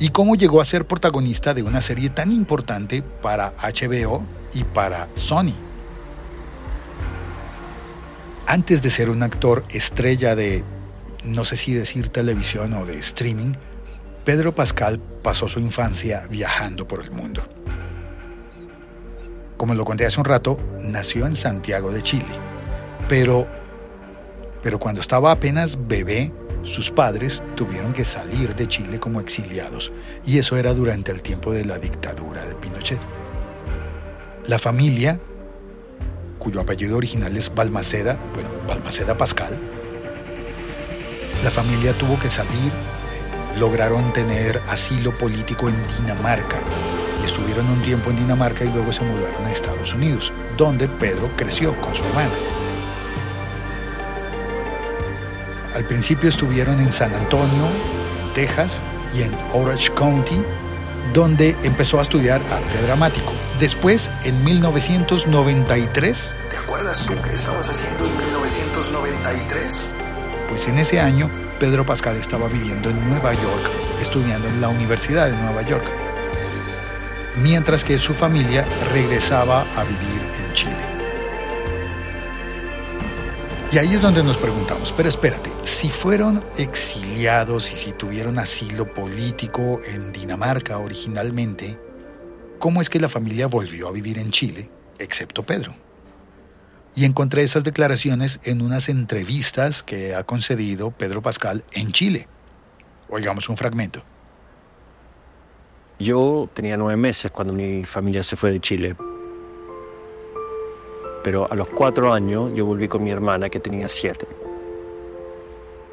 Y 0.00 0.10
cómo 0.10 0.36
llegó 0.36 0.60
a 0.60 0.64
ser 0.64 0.86
protagonista 0.86 1.54
de 1.54 1.62
una 1.62 1.80
serie 1.80 2.10
tan 2.10 2.30
importante 2.30 3.02
para 3.02 3.52
HBO 3.56 4.24
y 4.54 4.64
para 4.64 5.08
Sony. 5.14 5.54
Antes 8.46 8.82
de 8.82 8.90
ser 8.90 9.10
un 9.10 9.22
actor 9.22 9.64
estrella 9.70 10.34
de 10.36 10.64
no 11.24 11.44
sé 11.44 11.56
si 11.56 11.74
decir 11.74 12.08
televisión 12.08 12.72
o 12.74 12.86
de 12.86 12.98
streaming, 12.98 13.54
Pedro 14.24 14.54
Pascal 14.54 15.00
pasó 15.22 15.48
su 15.48 15.60
infancia 15.60 16.26
viajando 16.30 16.86
por 16.86 17.02
el 17.02 17.10
mundo. 17.10 17.44
Como 19.56 19.74
lo 19.74 19.84
conté 19.84 20.06
hace 20.06 20.20
un 20.20 20.24
rato, 20.24 20.60
nació 20.80 21.26
en 21.26 21.34
Santiago 21.34 21.90
de 21.90 22.02
Chile, 22.02 22.38
pero, 23.08 23.48
pero 24.62 24.78
cuando 24.78 25.00
estaba 25.00 25.32
apenas 25.32 25.88
bebé, 25.88 26.32
sus 26.68 26.90
padres 26.90 27.42
tuvieron 27.56 27.92
que 27.92 28.04
salir 28.04 28.54
de 28.54 28.68
Chile 28.68 29.00
como 29.00 29.20
exiliados, 29.20 29.92
y 30.24 30.38
eso 30.38 30.56
era 30.56 30.74
durante 30.74 31.10
el 31.10 31.22
tiempo 31.22 31.52
de 31.52 31.64
la 31.64 31.78
dictadura 31.78 32.46
de 32.46 32.54
Pinochet. 32.54 33.00
La 34.46 34.58
familia, 34.58 35.18
cuyo 36.38 36.60
apellido 36.60 36.96
original 36.96 37.36
es 37.36 37.52
Balmaceda, 37.54 38.18
bueno, 38.34 38.50
Balmaceda 38.66 39.16
Pascal, 39.16 39.58
la 41.42 41.50
familia 41.50 41.92
tuvo 41.96 42.18
que 42.18 42.28
salir, 42.28 42.72
lograron 43.58 44.12
tener 44.12 44.60
asilo 44.68 45.16
político 45.16 45.68
en 45.68 45.76
Dinamarca 45.98 46.58
y 47.22 47.26
estuvieron 47.26 47.68
un 47.68 47.80
tiempo 47.82 48.10
en 48.10 48.16
Dinamarca 48.16 48.64
y 48.64 48.72
luego 48.72 48.92
se 48.92 49.04
mudaron 49.04 49.44
a 49.44 49.50
Estados 49.50 49.94
Unidos, 49.94 50.32
donde 50.56 50.88
Pedro 50.88 51.30
creció 51.36 51.78
con 51.80 51.94
su 51.94 52.04
hermana. 52.04 52.57
Al 55.78 55.84
principio 55.84 56.28
estuvieron 56.28 56.80
en 56.80 56.90
San 56.90 57.14
Antonio, 57.14 57.68
en 58.20 58.32
Texas 58.32 58.80
y 59.14 59.22
en 59.22 59.32
Orange 59.52 59.92
County, 59.94 60.42
donde 61.14 61.56
empezó 61.62 62.00
a 62.00 62.02
estudiar 62.02 62.42
arte 62.50 62.82
dramático. 62.82 63.32
Después, 63.60 64.10
en 64.24 64.42
1993... 64.42 66.34
¿Te 66.50 66.56
acuerdas 66.56 67.06
tú 67.06 67.14
qué 67.22 67.32
estabas 67.32 67.68
haciendo 67.70 68.06
en 68.06 68.16
1993? 68.18 69.90
pues 70.48 70.66
en 70.66 70.78
ese 70.78 70.98
año 70.98 71.30
Pedro 71.60 71.86
Pascal 71.86 72.16
estaba 72.16 72.48
viviendo 72.48 72.90
en 72.90 73.08
Nueva 73.08 73.34
York, 73.34 73.70
estudiando 74.00 74.48
en 74.48 74.60
la 74.60 74.68
Universidad 74.68 75.30
de 75.30 75.36
Nueva 75.36 75.62
York, 75.62 75.84
mientras 77.36 77.84
que 77.84 77.98
su 77.98 78.14
familia 78.14 78.66
regresaba 78.92 79.64
a 79.76 79.84
vivir 79.84 80.22
en 80.42 80.52
Chile. 80.54 80.97
Y 83.70 83.78
ahí 83.78 83.94
es 83.94 84.00
donde 84.00 84.22
nos 84.22 84.38
preguntamos, 84.38 84.92
pero 84.92 85.08
espérate, 85.08 85.52
si 85.62 85.90
fueron 85.90 86.42
exiliados 86.56 87.70
y 87.70 87.76
si 87.76 87.92
tuvieron 87.92 88.38
asilo 88.38 88.92
político 88.94 89.80
en 89.94 90.10
Dinamarca 90.10 90.78
originalmente, 90.78 91.78
¿cómo 92.58 92.80
es 92.80 92.88
que 92.88 92.98
la 92.98 93.10
familia 93.10 93.46
volvió 93.46 93.88
a 93.88 93.92
vivir 93.92 94.18
en 94.18 94.30
Chile, 94.30 94.70
excepto 94.98 95.44
Pedro? 95.44 95.74
y 96.94 97.04
encontré 97.04 97.42
esas 97.42 97.64
declaraciones 97.64 98.40
en 98.44 98.62
unas 98.62 98.88
entrevistas 98.88 99.82
que 99.82 100.14
ha 100.14 100.24
concedido 100.24 100.90
Pedro 100.90 101.22
Pascal 101.22 101.64
en 101.72 101.92
Chile. 101.92 102.28
Oigamos 103.08 103.48
un 103.48 103.56
fragmento. 103.56 104.02
Yo 105.98 106.48
tenía 106.54 106.76
nueve 106.76 106.96
meses 106.96 107.30
cuando 107.30 107.52
mi 107.52 107.84
familia 107.84 108.22
se 108.22 108.36
fue 108.36 108.52
de 108.52 108.60
Chile. 108.60 108.96
Pero 111.28 111.46
a 111.52 111.54
los 111.54 111.68
cuatro 111.68 112.10
años 112.10 112.52
yo 112.54 112.64
volví 112.64 112.88
con 112.88 113.04
mi 113.04 113.10
hermana 113.10 113.50
que 113.50 113.60
tenía 113.60 113.86
siete. 113.90 114.26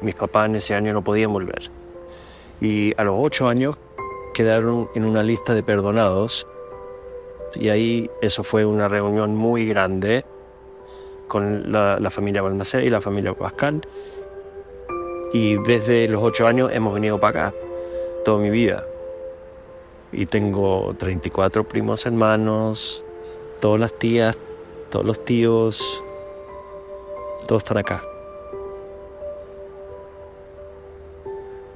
Mis 0.00 0.14
papás 0.14 0.48
en 0.48 0.56
ese 0.56 0.74
año 0.74 0.94
no 0.94 1.04
podían 1.04 1.30
volver. 1.30 1.70
Y 2.58 2.94
a 2.96 3.04
los 3.04 3.16
ocho 3.18 3.46
años 3.46 3.76
quedaron 4.32 4.88
en 4.94 5.04
una 5.04 5.22
lista 5.22 5.52
de 5.52 5.62
perdonados. 5.62 6.46
Y 7.54 7.68
ahí 7.68 8.10
eso 8.22 8.44
fue 8.44 8.64
una 8.64 8.88
reunión 8.88 9.36
muy 9.36 9.66
grande 9.66 10.24
con 11.28 11.70
la, 11.70 12.08
familia 12.08 12.40
Balmaceda 12.40 12.82
y 12.82 12.88
la 12.88 13.02
familia 13.02 13.34
Pascal. 13.34 13.82
Y 15.34 15.58
desde 15.64 16.08
los 16.08 16.22
ocho 16.22 16.46
años 16.46 16.70
hemos 16.72 16.94
venido 16.94 17.20
para 17.20 17.48
acá, 17.48 17.58
toda 18.24 18.38
mi 18.38 18.48
vida. 18.48 18.86
Y 20.12 20.24
tengo 20.24 20.94
34 20.96 21.68
primos 21.68 22.06
hermanos, 22.06 23.04
todas 23.60 23.78
las 23.78 23.92
tías, 23.92 24.38
los 25.04 25.24
tíos, 25.24 26.02
todos 27.46 27.62
están 27.62 27.78
acá. 27.78 28.02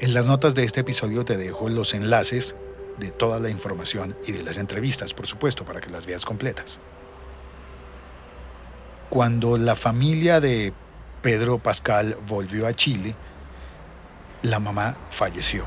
En 0.01 0.15
las 0.15 0.25
notas 0.25 0.55
de 0.55 0.65
este 0.65 0.81
episodio 0.81 1.25
te 1.25 1.37
dejo 1.37 1.69
los 1.69 1.93
enlaces 1.95 2.57
de 2.99 3.11
toda 3.11 3.39
la 3.41 3.51
información 3.51 4.17
y 4.27 4.33
de 4.33 4.43
las 4.43 4.59
entrevistas, 4.59 5.15
por 5.15 5.27
supuesto, 5.27 5.65
para 5.65 5.81
que 5.81 5.91
las 5.91 6.07
veas 6.07 6.25
completas 6.25 6.81
cuando 9.11 9.59
la 9.59 9.75
familia 9.75 10.41
de 10.41 10.73
Pedro 11.21 11.59
Pascal 11.59 12.17
volvió 12.29 12.67
a 12.67 12.75
Chile, 12.75 13.17
la 14.43 14.61
mamá 14.61 14.97
falleció. 15.11 15.65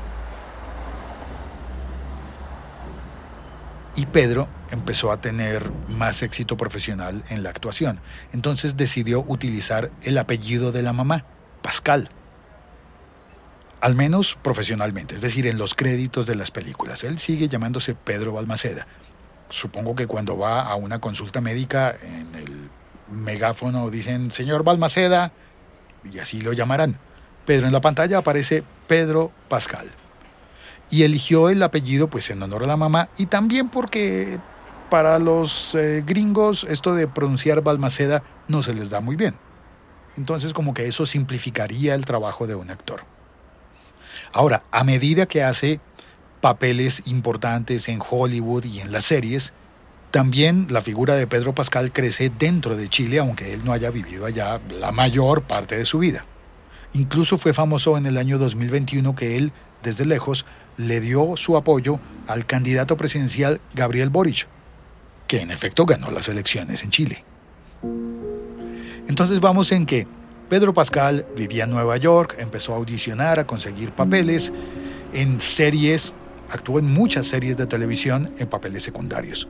Y 3.94 4.06
Pedro 4.06 4.48
empezó 4.74 5.10
a 5.10 5.20
tener 5.20 5.70
más 5.88 6.22
éxito 6.22 6.56
profesional 6.56 7.24
en 7.30 7.42
la 7.42 7.50
actuación. 7.50 8.00
Entonces 8.32 8.76
decidió 8.76 9.24
utilizar 9.26 9.90
el 10.02 10.18
apellido 10.18 10.70
de 10.70 10.82
la 10.82 10.92
mamá, 10.92 11.24
Pascal. 11.62 12.10
Al 13.80 13.94
menos 13.94 14.36
profesionalmente, 14.36 15.14
es 15.14 15.20
decir, 15.20 15.46
en 15.46 15.58
los 15.58 15.74
créditos 15.74 16.26
de 16.26 16.36
las 16.36 16.50
películas. 16.50 17.04
Él 17.04 17.18
sigue 17.18 17.48
llamándose 17.48 17.94
Pedro 17.94 18.32
Balmaceda. 18.32 18.86
Supongo 19.48 19.94
que 19.94 20.06
cuando 20.06 20.36
va 20.36 20.62
a 20.62 20.74
una 20.74 21.00
consulta 21.00 21.40
médica 21.40 21.94
en 22.02 22.34
el 22.34 22.70
megáfono 23.08 23.90
dicen, 23.90 24.30
señor 24.30 24.64
Balmaceda, 24.64 25.32
y 26.10 26.18
así 26.18 26.40
lo 26.40 26.52
llamarán. 26.52 26.98
Pedro 27.46 27.66
en 27.66 27.72
la 27.72 27.80
pantalla 27.80 28.18
aparece 28.18 28.64
Pedro 28.86 29.32
Pascal. 29.48 29.90
Y 30.90 31.02
eligió 31.02 31.48
el 31.48 31.62
apellido 31.62 32.08
pues 32.08 32.30
en 32.30 32.42
honor 32.42 32.64
a 32.64 32.66
la 32.66 32.76
mamá 32.76 33.08
y 33.16 33.26
también 33.26 33.68
porque 33.68 34.38
para 34.90 35.18
los 35.18 35.74
eh, 35.74 36.02
gringos 36.06 36.64
esto 36.68 36.94
de 36.94 37.08
pronunciar 37.08 37.62
Balmaceda 37.62 38.22
no 38.48 38.62
se 38.62 38.74
les 38.74 38.90
da 38.90 39.00
muy 39.00 39.16
bien. 39.16 39.36
Entonces 40.16 40.52
como 40.52 40.74
que 40.74 40.86
eso 40.86 41.06
simplificaría 41.06 41.94
el 41.94 42.04
trabajo 42.04 42.46
de 42.46 42.54
un 42.54 42.70
actor. 42.70 43.02
Ahora, 44.32 44.64
a 44.70 44.84
medida 44.84 45.26
que 45.26 45.42
hace 45.42 45.80
papeles 46.40 47.06
importantes 47.06 47.88
en 47.88 48.00
Hollywood 48.08 48.64
y 48.64 48.80
en 48.80 48.92
las 48.92 49.04
series, 49.04 49.52
también 50.10 50.68
la 50.70 50.80
figura 50.80 51.16
de 51.16 51.26
Pedro 51.26 51.54
Pascal 51.54 51.92
crece 51.92 52.30
dentro 52.30 52.76
de 52.76 52.88
Chile, 52.88 53.18
aunque 53.18 53.52
él 53.52 53.64
no 53.64 53.72
haya 53.72 53.90
vivido 53.90 54.26
allá 54.26 54.60
la 54.70 54.92
mayor 54.92 55.42
parte 55.42 55.76
de 55.76 55.84
su 55.84 55.98
vida. 55.98 56.26
Incluso 56.92 57.38
fue 57.38 57.52
famoso 57.52 57.96
en 57.96 58.06
el 58.06 58.16
año 58.16 58.38
2021 58.38 59.16
que 59.16 59.36
él, 59.36 59.52
desde 59.82 60.06
lejos, 60.06 60.46
le 60.76 61.00
dio 61.00 61.36
su 61.36 61.56
apoyo 61.56 61.98
al 62.28 62.46
candidato 62.46 62.96
presidencial 62.96 63.60
Gabriel 63.74 64.10
Boric, 64.10 64.46
que 65.26 65.40
en 65.40 65.50
efecto 65.50 65.86
ganó 65.86 66.10
las 66.10 66.28
elecciones 66.28 66.84
en 66.84 66.90
Chile. 66.90 67.24
Entonces 69.08 69.40
vamos 69.40 69.70
en 69.72 69.86
que 69.86 70.06
Pedro 70.48 70.74
Pascal 70.74 71.26
vivía 71.36 71.64
en 71.64 71.70
Nueva 71.70 71.96
York, 71.96 72.36
empezó 72.38 72.74
a 72.74 72.76
audicionar, 72.76 73.38
a 73.38 73.46
conseguir 73.46 73.92
papeles 73.92 74.52
en 75.12 75.40
series, 75.40 76.12
actuó 76.48 76.78
en 76.78 76.92
muchas 76.92 77.26
series 77.26 77.56
de 77.56 77.66
televisión 77.66 78.30
en 78.38 78.46
papeles 78.46 78.82
secundarios. 78.82 79.48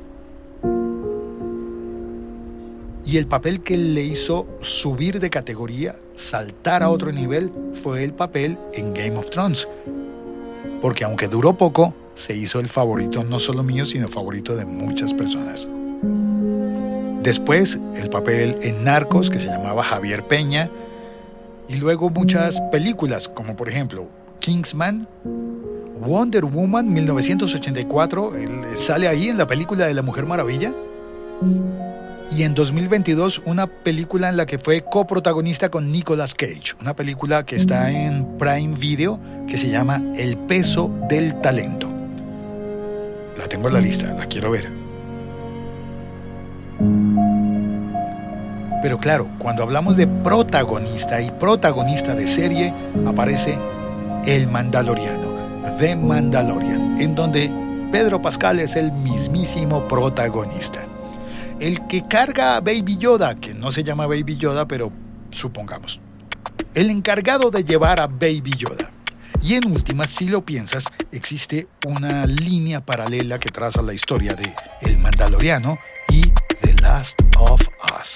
Y 3.05 3.19
el 3.19 3.27
papel 3.27 3.61
que 3.61 3.77
le 3.77 4.03
hizo 4.03 4.49
subir 4.61 5.21
de 5.21 5.29
categoría, 5.29 5.95
saltar 6.15 6.83
a 6.83 6.89
otro 6.89 7.13
nivel, 7.13 7.53
fue 7.83 8.03
el 8.03 8.15
papel 8.15 8.59
en 8.73 8.95
Game 8.95 9.17
of 9.17 9.29
Thrones. 9.29 9.69
Porque 10.81 11.05
aunque 11.05 11.29
duró 11.29 11.57
poco, 11.57 11.95
se 12.15 12.37
hizo 12.37 12.61
el 12.61 12.69
favorito 12.69 13.25
no 13.25 13.39
solo 13.39 13.63
mío, 13.63 13.87
sino 13.87 14.09
favorito 14.09 14.57
de 14.57 14.65
muchas 14.65 15.15
personas. 15.15 15.69
Después, 17.23 17.79
el 17.97 18.11
papel 18.11 18.59
en 18.63 18.85
Narcos, 18.85 19.31
que 19.31 19.41
se 19.41 19.47
llamaba 19.47 19.83
Javier 19.83 20.27
Peña, 20.27 20.71
y 21.69 21.77
luego 21.77 22.11
muchas 22.11 22.61
películas, 22.71 23.29
como 23.29 23.57
por 23.57 23.69
ejemplo 23.69 24.09
Kingsman, 24.41 25.09
Wonder 26.01 26.45
Woman 26.45 26.93
1984, 26.93 28.37
él 28.37 28.61
sale 28.77 29.09
ahí 29.09 29.29
en 29.29 29.39
la 29.39 29.47
película 29.47 29.87
de 29.87 29.95
la 29.95 30.03
Mujer 30.03 30.27
Maravilla, 30.27 30.75
y 32.31 32.43
en 32.43 32.55
2022 32.55 33.43
una 33.47 33.67
película 33.67 34.29
en 34.29 34.37
la 34.37 34.45
que 34.45 34.59
fue 34.59 34.83
coprotagonista 34.83 35.71
con 35.71 35.93
Nicolas 35.93 36.35
Cage, 36.35 36.75
una 36.81 36.95
película 36.95 37.47
que 37.47 37.57
está 37.57 37.91
en 37.91 38.37
Prime 38.39 38.77
Video 38.77 39.21
que 39.47 39.57
se 39.57 39.71
llama 39.71 40.03
El 40.17 40.37
peso 40.37 40.91
del 41.09 41.41
talento. 41.41 41.94
La 43.71 43.81
lista, 43.81 44.13
la 44.13 44.27
quiero 44.27 44.51
ver. 44.51 44.71
Pero 48.83 48.99
claro, 48.99 49.29
cuando 49.39 49.63
hablamos 49.63 49.97
de 49.97 50.07
protagonista 50.07 51.21
y 51.21 51.31
protagonista 51.31 52.15
de 52.15 52.27
serie, 52.27 52.75
aparece 53.07 53.59
El 54.27 54.47
Mandaloriano, 54.47 55.33
The 55.79 55.97
Mandalorian, 55.97 57.01
en 57.01 57.15
donde 57.15 57.51
Pedro 57.91 58.21
Pascal 58.21 58.61
es 58.61 58.77
el 58.77 58.93
mismísimo 58.93 59.89
protagonista 59.89 60.87
el 61.61 61.87
que 61.87 62.07
carga 62.07 62.57
a 62.57 62.61
Baby 62.61 62.99
Yoda, 62.99 63.35
que 63.37 63.55
no 63.55 63.71
se 63.71 63.85
llama 63.85 64.07
Baby 64.07 64.37
Yoda, 64.37 64.67
pero 64.67 64.93
supongamos. 65.31 66.01
El 66.75 66.91
encargado 66.91 67.51
de 67.51 67.65
llevar 67.65 68.01
a 68.01 68.07
Baby 68.07 68.53
Yoda. 68.57 68.91
Y 69.45 69.55
en 69.55 69.71
últimas, 69.71 70.11
si 70.11 70.27
lo 70.27 70.45
piensas, 70.45 70.87
existe 71.13 71.69
una 71.87 72.27
línea 72.27 72.85
paralela 72.85 73.39
que 73.39 73.51
traza 73.51 73.83
la 73.83 73.93
historia 73.93 74.35
de 74.35 74.55
El 74.81 74.99
Mandaloriano 74.99 75.79
y 76.11 76.23
The 76.63 76.75
Last 76.81 77.21
of 77.39 77.61
Us. 78.01 78.15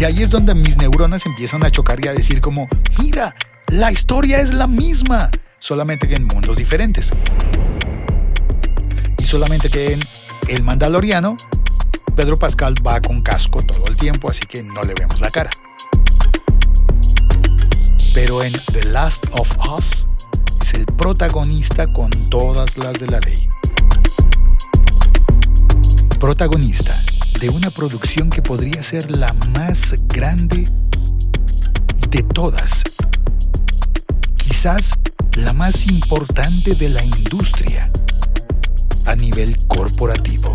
Y 0.00 0.04
ahí 0.04 0.22
es 0.22 0.30
donde 0.30 0.54
mis 0.54 0.76
neuronas 0.78 1.26
empiezan 1.26 1.64
a 1.64 1.70
chocar 1.70 2.04
y 2.04 2.08
a 2.08 2.14
decir 2.14 2.40
como, 2.40 2.66
mira, 2.98 3.34
la 3.68 3.92
historia 3.92 4.40
es 4.40 4.52
la 4.52 4.66
misma, 4.66 5.30
solamente 5.58 6.08
que 6.08 6.16
en 6.16 6.24
mundos 6.24 6.56
diferentes 6.56 7.12
solamente 9.26 9.68
que 9.68 9.92
en 9.92 10.00
El 10.48 10.62
Mandaloriano, 10.62 11.36
Pedro 12.14 12.38
Pascal 12.38 12.74
va 12.86 13.00
con 13.00 13.20
casco 13.20 13.62
todo 13.62 13.86
el 13.86 13.96
tiempo, 13.96 14.30
así 14.30 14.46
que 14.46 14.62
no 14.62 14.82
le 14.82 14.94
vemos 14.94 15.20
la 15.20 15.30
cara. 15.30 15.50
Pero 18.16 18.42
en 18.42 18.54
The 18.72 18.82
Last 18.86 19.26
of 19.32 19.54
Us 19.76 20.08
es 20.62 20.72
el 20.72 20.86
protagonista 20.86 21.86
con 21.92 22.08
todas 22.30 22.78
las 22.78 22.94
de 22.94 23.08
la 23.08 23.20
ley. 23.20 23.46
Protagonista 26.18 26.98
de 27.38 27.50
una 27.50 27.70
producción 27.70 28.30
que 28.30 28.40
podría 28.40 28.82
ser 28.82 29.10
la 29.10 29.34
más 29.52 29.94
grande 30.06 30.66
de 32.08 32.22
todas. 32.22 32.84
Quizás 34.38 34.92
la 35.34 35.52
más 35.52 35.86
importante 35.86 36.74
de 36.74 36.88
la 36.88 37.04
industria 37.04 37.90
a 39.04 39.14
nivel 39.14 39.58
corporativo. 39.66 40.54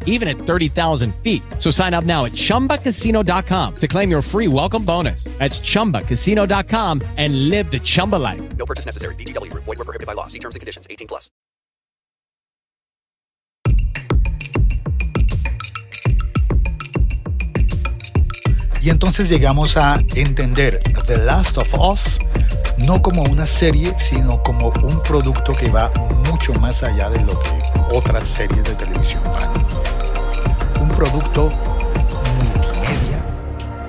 even 0.05 0.29
at 0.29 0.37
30,000 0.37 1.13
feet. 1.15 1.43
So 1.59 1.69
sign 1.69 1.93
up 1.93 2.05
now 2.05 2.23
at 2.23 2.31
chumbacasino.com 2.31 3.75
to 3.75 3.87
claim 3.87 4.09
your 4.09 4.21
free 4.21 4.47
welcome 4.47 4.85
bonus. 4.85 5.25
That's 5.39 5.59
chumbacasino.com 5.59 7.01
and 7.17 7.49
live 7.49 7.69
the 7.69 7.79
Chumba 7.79 8.15
life. 8.15 8.41
No 8.55 8.65
purchase 8.65 8.85
necessary. 8.85 9.15
DTW, 9.15 9.51
void, 9.53 9.65
were 9.65 9.75
prohibited 9.75 10.07
by 10.07 10.13
law. 10.13 10.27
See 10.27 10.39
terms 10.39 10.55
and 10.55 10.61
conditions 10.61 10.87
18 10.89 11.07
plus. 11.07 11.29
Y 18.83 18.89
entonces 18.89 19.29
llegamos 19.29 19.77
a 19.77 19.99
entender 20.15 20.79
The 21.05 21.17
Last 21.17 21.59
of 21.59 21.71
Us 21.75 22.17
no 22.85 23.01
como 23.01 23.21
una 23.23 23.45
serie, 23.45 23.93
sino 23.99 24.41
como 24.41 24.69
un 24.69 25.01
producto 25.03 25.53
que 25.53 25.69
va 25.69 25.91
mucho 26.29 26.53
más 26.55 26.83
allá 26.83 27.09
de 27.09 27.19
lo 27.21 27.39
que 27.39 27.49
otras 27.93 28.27
series 28.27 28.63
de 28.63 28.75
televisión 28.75 29.21
van. 29.25 29.70
Producto 31.01 31.49
multimedia, 32.37 33.25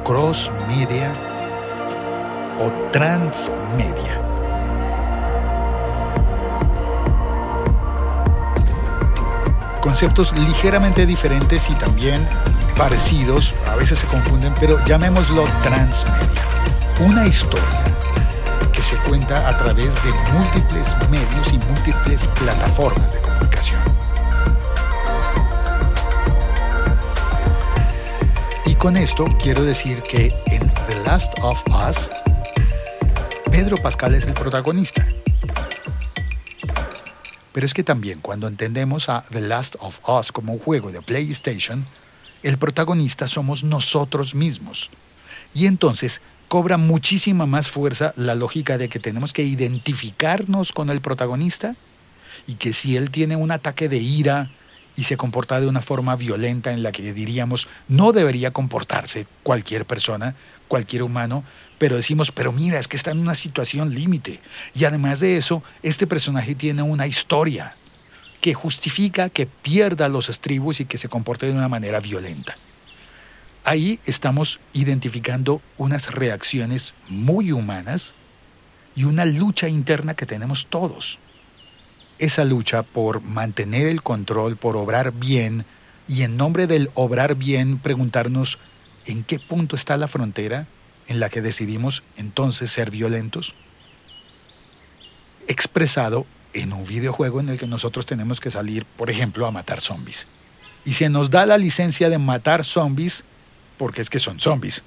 cross 0.02 0.50
media 0.66 1.14
o 2.58 2.70
transmedia. 2.90 4.18
Conceptos 9.82 10.32
ligeramente 10.32 11.04
diferentes 11.04 11.68
y 11.68 11.74
también 11.74 12.26
parecidos, 12.78 13.54
a 13.70 13.76
veces 13.76 13.98
se 13.98 14.06
confunden, 14.06 14.54
pero 14.58 14.82
llamémoslo 14.86 15.44
transmedia. 15.62 16.42
Una 17.00 17.26
historia 17.26 17.84
que 18.72 18.80
se 18.80 18.96
cuenta 18.96 19.50
a 19.50 19.58
través 19.58 19.92
de 20.02 20.12
múltiples 20.32 20.96
medios 21.10 21.52
y 21.52 21.58
múltiples 21.70 22.26
plataformas 22.38 23.12
de 23.12 23.20
comunicación. 23.20 24.11
Y 28.64 28.74
con 28.76 28.96
esto 28.96 29.26
quiero 29.42 29.64
decir 29.64 30.02
que 30.02 30.32
en 30.46 30.72
The 30.86 31.02
Last 31.04 31.32
of 31.42 31.62
Us, 31.68 32.10
Pedro 33.50 33.76
Pascal 33.76 34.14
es 34.14 34.24
el 34.24 34.34
protagonista. 34.34 35.06
Pero 37.52 37.66
es 37.66 37.74
que 37.74 37.82
también 37.82 38.20
cuando 38.20 38.46
entendemos 38.46 39.08
a 39.08 39.24
The 39.30 39.40
Last 39.40 39.76
of 39.80 39.98
Us 40.08 40.30
como 40.30 40.52
un 40.52 40.58
juego 40.58 40.92
de 40.92 41.02
PlayStation, 41.02 41.86
el 42.42 42.56
protagonista 42.56 43.26
somos 43.26 43.64
nosotros 43.64 44.34
mismos. 44.34 44.90
Y 45.52 45.66
entonces 45.66 46.22
cobra 46.48 46.76
muchísima 46.76 47.46
más 47.46 47.68
fuerza 47.68 48.14
la 48.16 48.34
lógica 48.34 48.78
de 48.78 48.88
que 48.88 49.00
tenemos 49.00 49.32
que 49.32 49.42
identificarnos 49.42 50.72
con 50.72 50.88
el 50.88 51.00
protagonista 51.00 51.76
y 52.46 52.54
que 52.54 52.72
si 52.72 52.96
él 52.96 53.10
tiene 53.10 53.36
un 53.36 53.50
ataque 53.50 53.88
de 53.88 53.98
ira 53.98 54.50
y 54.96 55.04
se 55.04 55.16
comporta 55.16 55.60
de 55.60 55.66
una 55.66 55.82
forma 55.82 56.16
violenta 56.16 56.72
en 56.72 56.82
la 56.82 56.92
que 56.92 57.12
diríamos 57.12 57.68
no 57.88 58.12
debería 58.12 58.52
comportarse 58.52 59.26
cualquier 59.42 59.86
persona, 59.86 60.36
cualquier 60.68 61.02
humano, 61.02 61.44
pero 61.78 61.96
decimos, 61.96 62.30
pero 62.30 62.52
mira, 62.52 62.78
es 62.78 62.88
que 62.88 62.96
está 62.96 63.10
en 63.10 63.18
una 63.18 63.34
situación 63.34 63.94
límite. 63.94 64.40
Y 64.74 64.84
además 64.84 65.20
de 65.20 65.36
eso, 65.36 65.62
este 65.82 66.06
personaje 66.06 66.54
tiene 66.54 66.82
una 66.82 67.06
historia 67.06 67.74
que 68.40 68.54
justifica 68.54 69.28
que 69.28 69.46
pierda 69.46 70.08
los 70.08 70.28
estribos 70.28 70.80
y 70.80 70.84
que 70.84 70.98
se 70.98 71.08
comporte 71.08 71.46
de 71.46 71.52
una 71.52 71.68
manera 71.68 72.00
violenta. 72.00 72.56
Ahí 73.64 74.00
estamos 74.04 74.58
identificando 74.72 75.62
unas 75.78 76.12
reacciones 76.12 76.94
muy 77.08 77.52
humanas 77.52 78.14
y 78.96 79.04
una 79.04 79.24
lucha 79.24 79.68
interna 79.68 80.14
que 80.14 80.26
tenemos 80.26 80.66
todos. 80.66 81.20
Esa 82.22 82.44
lucha 82.44 82.84
por 82.84 83.20
mantener 83.20 83.88
el 83.88 84.00
control, 84.00 84.56
por 84.56 84.76
obrar 84.76 85.10
bien, 85.10 85.64
y 86.06 86.22
en 86.22 86.36
nombre 86.36 86.68
del 86.68 86.88
obrar 86.94 87.34
bien 87.34 87.80
preguntarnos 87.80 88.60
en 89.06 89.24
qué 89.24 89.40
punto 89.40 89.74
está 89.74 89.96
la 89.96 90.06
frontera 90.06 90.68
en 91.08 91.18
la 91.18 91.28
que 91.28 91.42
decidimos 91.42 92.04
entonces 92.16 92.70
ser 92.70 92.92
violentos, 92.92 93.56
expresado 95.48 96.24
en 96.52 96.72
un 96.72 96.86
videojuego 96.86 97.40
en 97.40 97.48
el 97.48 97.58
que 97.58 97.66
nosotros 97.66 98.06
tenemos 98.06 98.38
que 98.40 98.52
salir, 98.52 98.86
por 98.86 99.10
ejemplo, 99.10 99.44
a 99.44 99.50
matar 99.50 99.80
zombies. 99.80 100.28
Y 100.84 100.92
se 100.92 101.08
nos 101.08 101.28
da 101.28 101.44
la 101.44 101.58
licencia 101.58 102.08
de 102.08 102.18
matar 102.18 102.64
zombies 102.64 103.24
porque 103.78 104.00
es 104.00 104.08
que 104.08 104.20
son 104.20 104.38
zombies. 104.38 104.84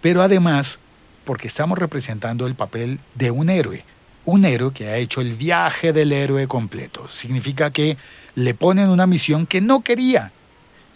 Pero 0.00 0.22
además, 0.22 0.78
porque 1.26 1.46
estamos 1.46 1.78
representando 1.78 2.46
el 2.46 2.54
papel 2.54 3.00
de 3.14 3.30
un 3.30 3.50
héroe. 3.50 3.84
Un 4.24 4.44
héroe 4.44 4.72
que 4.72 4.88
ha 4.88 4.96
hecho 4.96 5.20
el 5.20 5.34
viaje 5.34 5.92
del 5.92 6.12
héroe 6.12 6.46
completo. 6.48 7.08
Significa 7.08 7.70
que 7.70 7.96
le 8.34 8.54
ponen 8.54 8.90
una 8.90 9.06
misión 9.06 9.46
que 9.46 9.60
no 9.60 9.82
quería 9.82 10.32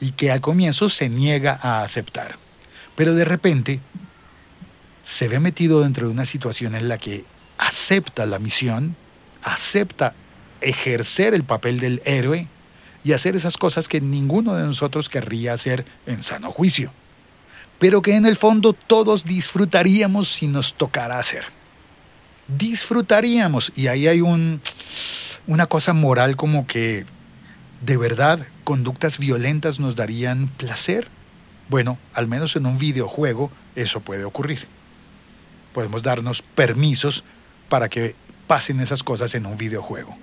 y 0.00 0.12
que 0.12 0.30
al 0.30 0.40
comienzo 0.40 0.88
se 0.88 1.08
niega 1.08 1.58
a 1.60 1.82
aceptar. 1.82 2.36
Pero 2.96 3.14
de 3.14 3.24
repente 3.24 3.80
se 5.02 5.28
ve 5.28 5.40
metido 5.40 5.80
dentro 5.80 6.06
de 6.06 6.12
una 6.12 6.24
situación 6.24 6.74
en 6.74 6.88
la 6.88 6.98
que 6.98 7.24
acepta 7.56 8.26
la 8.26 8.38
misión, 8.38 8.96
acepta 9.42 10.14
ejercer 10.60 11.34
el 11.34 11.44
papel 11.44 11.80
del 11.80 12.02
héroe 12.04 12.48
y 13.04 13.12
hacer 13.12 13.36
esas 13.36 13.56
cosas 13.56 13.88
que 13.88 14.00
ninguno 14.00 14.54
de 14.54 14.64
nosotros 14.64 15.08
querría 15.08 15.52
hacer 15.52 15.86
en 16.06 16.22
sano 16.22 16.50
juicio, 16.50 16.92
pero 17.78 18.02
que 18.02 18.16
en 18.16 18.26
el 18.26 18.36
fondo 18.36 18.72
todos 18.72 19.24
disfrutaríamos 19.24 20.28
si 20.28 20.46
nos 20.46 20.74
tocara 20.74 21.18
hacer. 21.18 21.57
Disfrutaríamos 22.48 23.72
y 23.76 23.88
ahí 23.88 24.08
hay 24.08 24.20
un, 24.20 24.60
una 25.46 25.66
cosa 25.66 25.92
moral 25.92 26.36
como 26.36 26.66
que 26.66 27.04
de 27.82 27.96
verdad 27.96 28.46
conductas 28.64 29.18
violentas 29.18 29.80
nos 29.80 29.96
darían 29.96 30.48
placer. 30.48 31.08
Bueno, 31.68 31.98
al 32.14 32.26
menos 32.26 32.56
en 32.56 32.66
un 32.66 32.78
videojuego 32.78 33.52
eso 33.76 34.00
puede 34.00 34.24
ocurrir 34.24 34.66
podemos 35.78 36.02
darnos 36.02 36.42
permisos 36.42 37.22
para 37.68 37.88
que 37.88 38.16
pasen 38.48 38.80
esas 38.80 39.04
cosas 39.04 39.36
en 39.36 39.46
un 39.46 39.56
videojuego. 39.56 40.16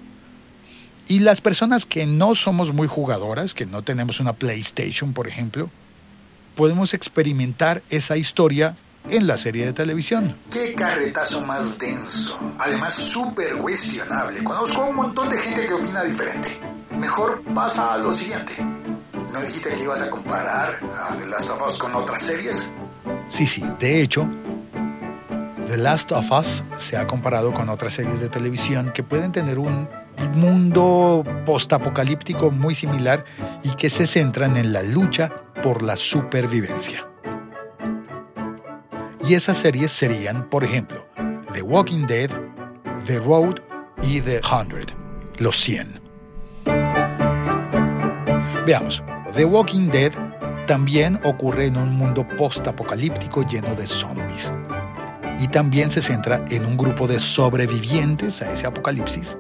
Y 1.07 1.19
las 1.19 1.39
personas 1.39 1.85
que 1.85 2.05
no 2.05 2.35
somos 2.35 2.73
muy 2.73 2.87
jugadoras, 2.87 3.53
que 3.53 3.65
no 3.65 3.81
tenemos 3.81 4.19
una 4.19 4.33
PlayStation, 4.33 5.13
por 5.13 5.29
ejemplo, 5.29 5.69
podemos 6.55 6.93
experimentar 6.93 7.83
esa 7.89 8.17
historia 8.17 8.75
en 9.09 9.27
la 9.27 9.37
serie 9.37 9.65
de 9.65 9.73
televisión. 9.73 10.35
Qué 10.51 10.73
carretazo 10.73 11.41
más 11.41 11.77
denso. 11.79 12.39
Además, 12.59 12.93
súper 12.93 13.57
cuestionable. 13.57 14.43
Conozco 14.43 14.83
a 14.83 14.85
un 14.85 14.95
montón 14.95 15.29
de 15.29 15.37
gente 15.37 15.65
que 15.65 15.73
opina 15.73 16.03
diferente. 16.03 16.59
Mejor 16.97 17.43
pasa 17.53 17.93
a 17.93 17.97
lo 17.97 18.13
siguiente. 18.13 18.53
¿No 19.31 19.41
dijiste 19.41 19.69
que 19.71 19.83
ibas 19.83 20.01
a 20.01 20.09
comparar 20.09 20.79
a 20.83 21.15
The 21.15 21.27
Last 21.27 21.49
of 21.49 21.61
Us 21.67 21.77
con 21.77 21.93
otras 21.95 22.21
series? 22.21 22.71
Sí, 23.27 23.45
sí. 23.45 23.63
De 23.79 24.01
hecho, 24.01 24.29
The 25.67 25.77
Last 25.77 26.11
of 26.11 26.31
Us 26.31 26.63
se 26.79 26.95
ha 26.95 27.05
comparado 27.05 27.53
con 27.53 27.69
otras 27.69 27.93
series 27.93 28.19
de 28.19 28.29
televisión 28.29 28.91
que 28.93 29.03
pueden 29.03 29.31
tener 29.31 29.59
un 29.59 29.89
mundo 30.33 31.23
postapocalíptico 31.45 32.51
muy 32.51 32.75
similar 32.75 33.25
y 33.63 33.69
que 33.75 33.89
se 33.89 34.07
centran 34.07 34.55
en 34.57 34.71
la 34.71 34.83
lucha 34.83 35.29
por 35.61 35.81
la 35.81 35.95
supervivencia. 35.95 37.07
Y 39.27 39.33
esas 39.33 39.57
series 39.57 39.91
serían, 39.91 40.49
por 40.49 40.63
ejemplo, 40.63 41.07
The 41.51 41.63
Walking 41.63 42.05
Dead, 42.05 42.29
The 43.07 43.19
Road 43.19 43.55
y 44.03 44.21
The 44.21 44.39
Hundred, 44.39 44.89
los 45.39 45.55
100. 45.55 45.99
Veamos, 48.67 49.03
The 49.35 49.45
Walking 49.45 49.89
Dead 49.89 50.11
también 50.67 51.19
ocurre 51.23 51.65
en 51.67 51.77
un 51.77 51.95
mundo 51.95 52.27
postapocalíptico 52.37 53.43
lleno 53.47 53.73
de 53.75 53.87
zombies 53.87 54.51
y 55.39 55.47
también 55.47 55.89
se 55.89 56.01
centra 56.01 56.43
en 56.49 56.65
un 56.65 56.77
grupo 56.77 57.07
de 57.07 57.19
sobrevivientes 57.19 58.41
a 58.41 58.51
ese 58.51 58.67
apocalipsis 58.67 59.37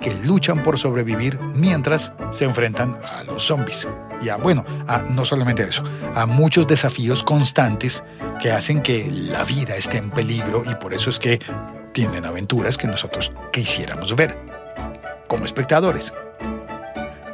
que 0.00 0.14
luchan 0.14 0.62
por 0.62 0.78
sobrevivir 0.78 1.38
mientras 1.54 2.12
se 2.30 2.44
enfrentan 2.44 2.98
a 3.04 3.22
los 3.24 3.42
zombies. 3.42 3.86
Y 4.22 4.28
a, 4.28 4.36
bueno, 4.36 4.64
a, 4.86 4.98
no 4.98 5.24
solamente 5.24 5.62
eso, 5.62 5.82
a 6.14 6.26
muchos 6.26 6.66
desafíos 6.66 7.22
constantes 7.22 8.04
que 8.40 8.50
hacen 8.50 8.80
que 8.80 9.10
la 9.10 9.44
vida 9.44 9.76
esté 9.76 9.98
en 9.98 10.10
peligro 10.10 10.62
y 10.70 10.74
por 10.76 10.94
eso 10.94 11.10
es 11.10 11.18
que 11.18 11.38
tienen 11.92 12.24
aventuras 12.24 12.78
que 12.78 12.86
nosotros 12.86 13.32
quisiéramos 13.52 14.14
ver 14.16 14.36
como 15.26 15.44
espectadores. 15.44 16.12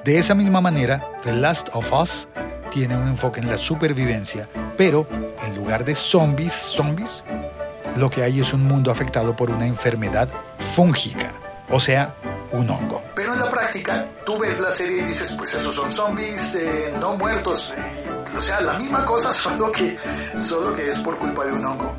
De 0.05 0.19
esa 0.19 0.35
misma 0.35 0.61
manera, 0.61 1.05
The 1.25 1.35
Last 1.35 1.69
of 1.73 1.93
Us 1.93 2.29
tiene 2.71 2.97
un 2.97 3.09
enfoque 3.09 3.41
en 3.41 3.49
la 3.49 3.57
supervivencia, 3.57 4.49
pero 4.77 5.09
en 5.45 5.57
lugar 5.57 5.85
de 5.85 5.97
zombies, 5.97 6.53
zombies, 6.53 7.25
lo 7.97 8.11
que 8.11 8.23
hay 8.23 8.41
es 8.41 8.53
un 8.53 8.63
mundo 8.65 8.91
afectado 8.91 9.35
por 9.35 9.51
una 9.51 9.67
enfermedad 9.67 10.29
fúngica, 10.75 11.33
o 11.71 11.81
sea, 11.81 12.15
un 12.53 12.69
hongo. 12.71 13.03
Pero 13.15 13.35
en 13.35 13.41
la 13.41 13.51
práctica, 13.51 14.09
tú 14.25 14.39
ves 14.39 14.61
la 14.61 14.71
serie 14.71 14.99
y 14.99 15.05
dices, 15.07 15.33
pues 15.37 15.55
esos 15.55 15.75
son 15.75 15.93
zombies 15.93 16.55
eh, 16.55 16.95
no 17.01 17.17
muertos. 17.17 17.73
o 18.37 18.41
sea, 18.41 18.61
la 18.61 18.75
misma 18.75 19.05
cosa, 19.05 19.33
solo 19.33 19.73
que, 19.73 19.99
solo 20.37 20.75
que 20.75 20.89
es 20.89 20.99
por 20.99 21.19
culpa 21.19 21.45
de 21.45 21.53
un 21.53 21.65
hongo. 21.65 21.95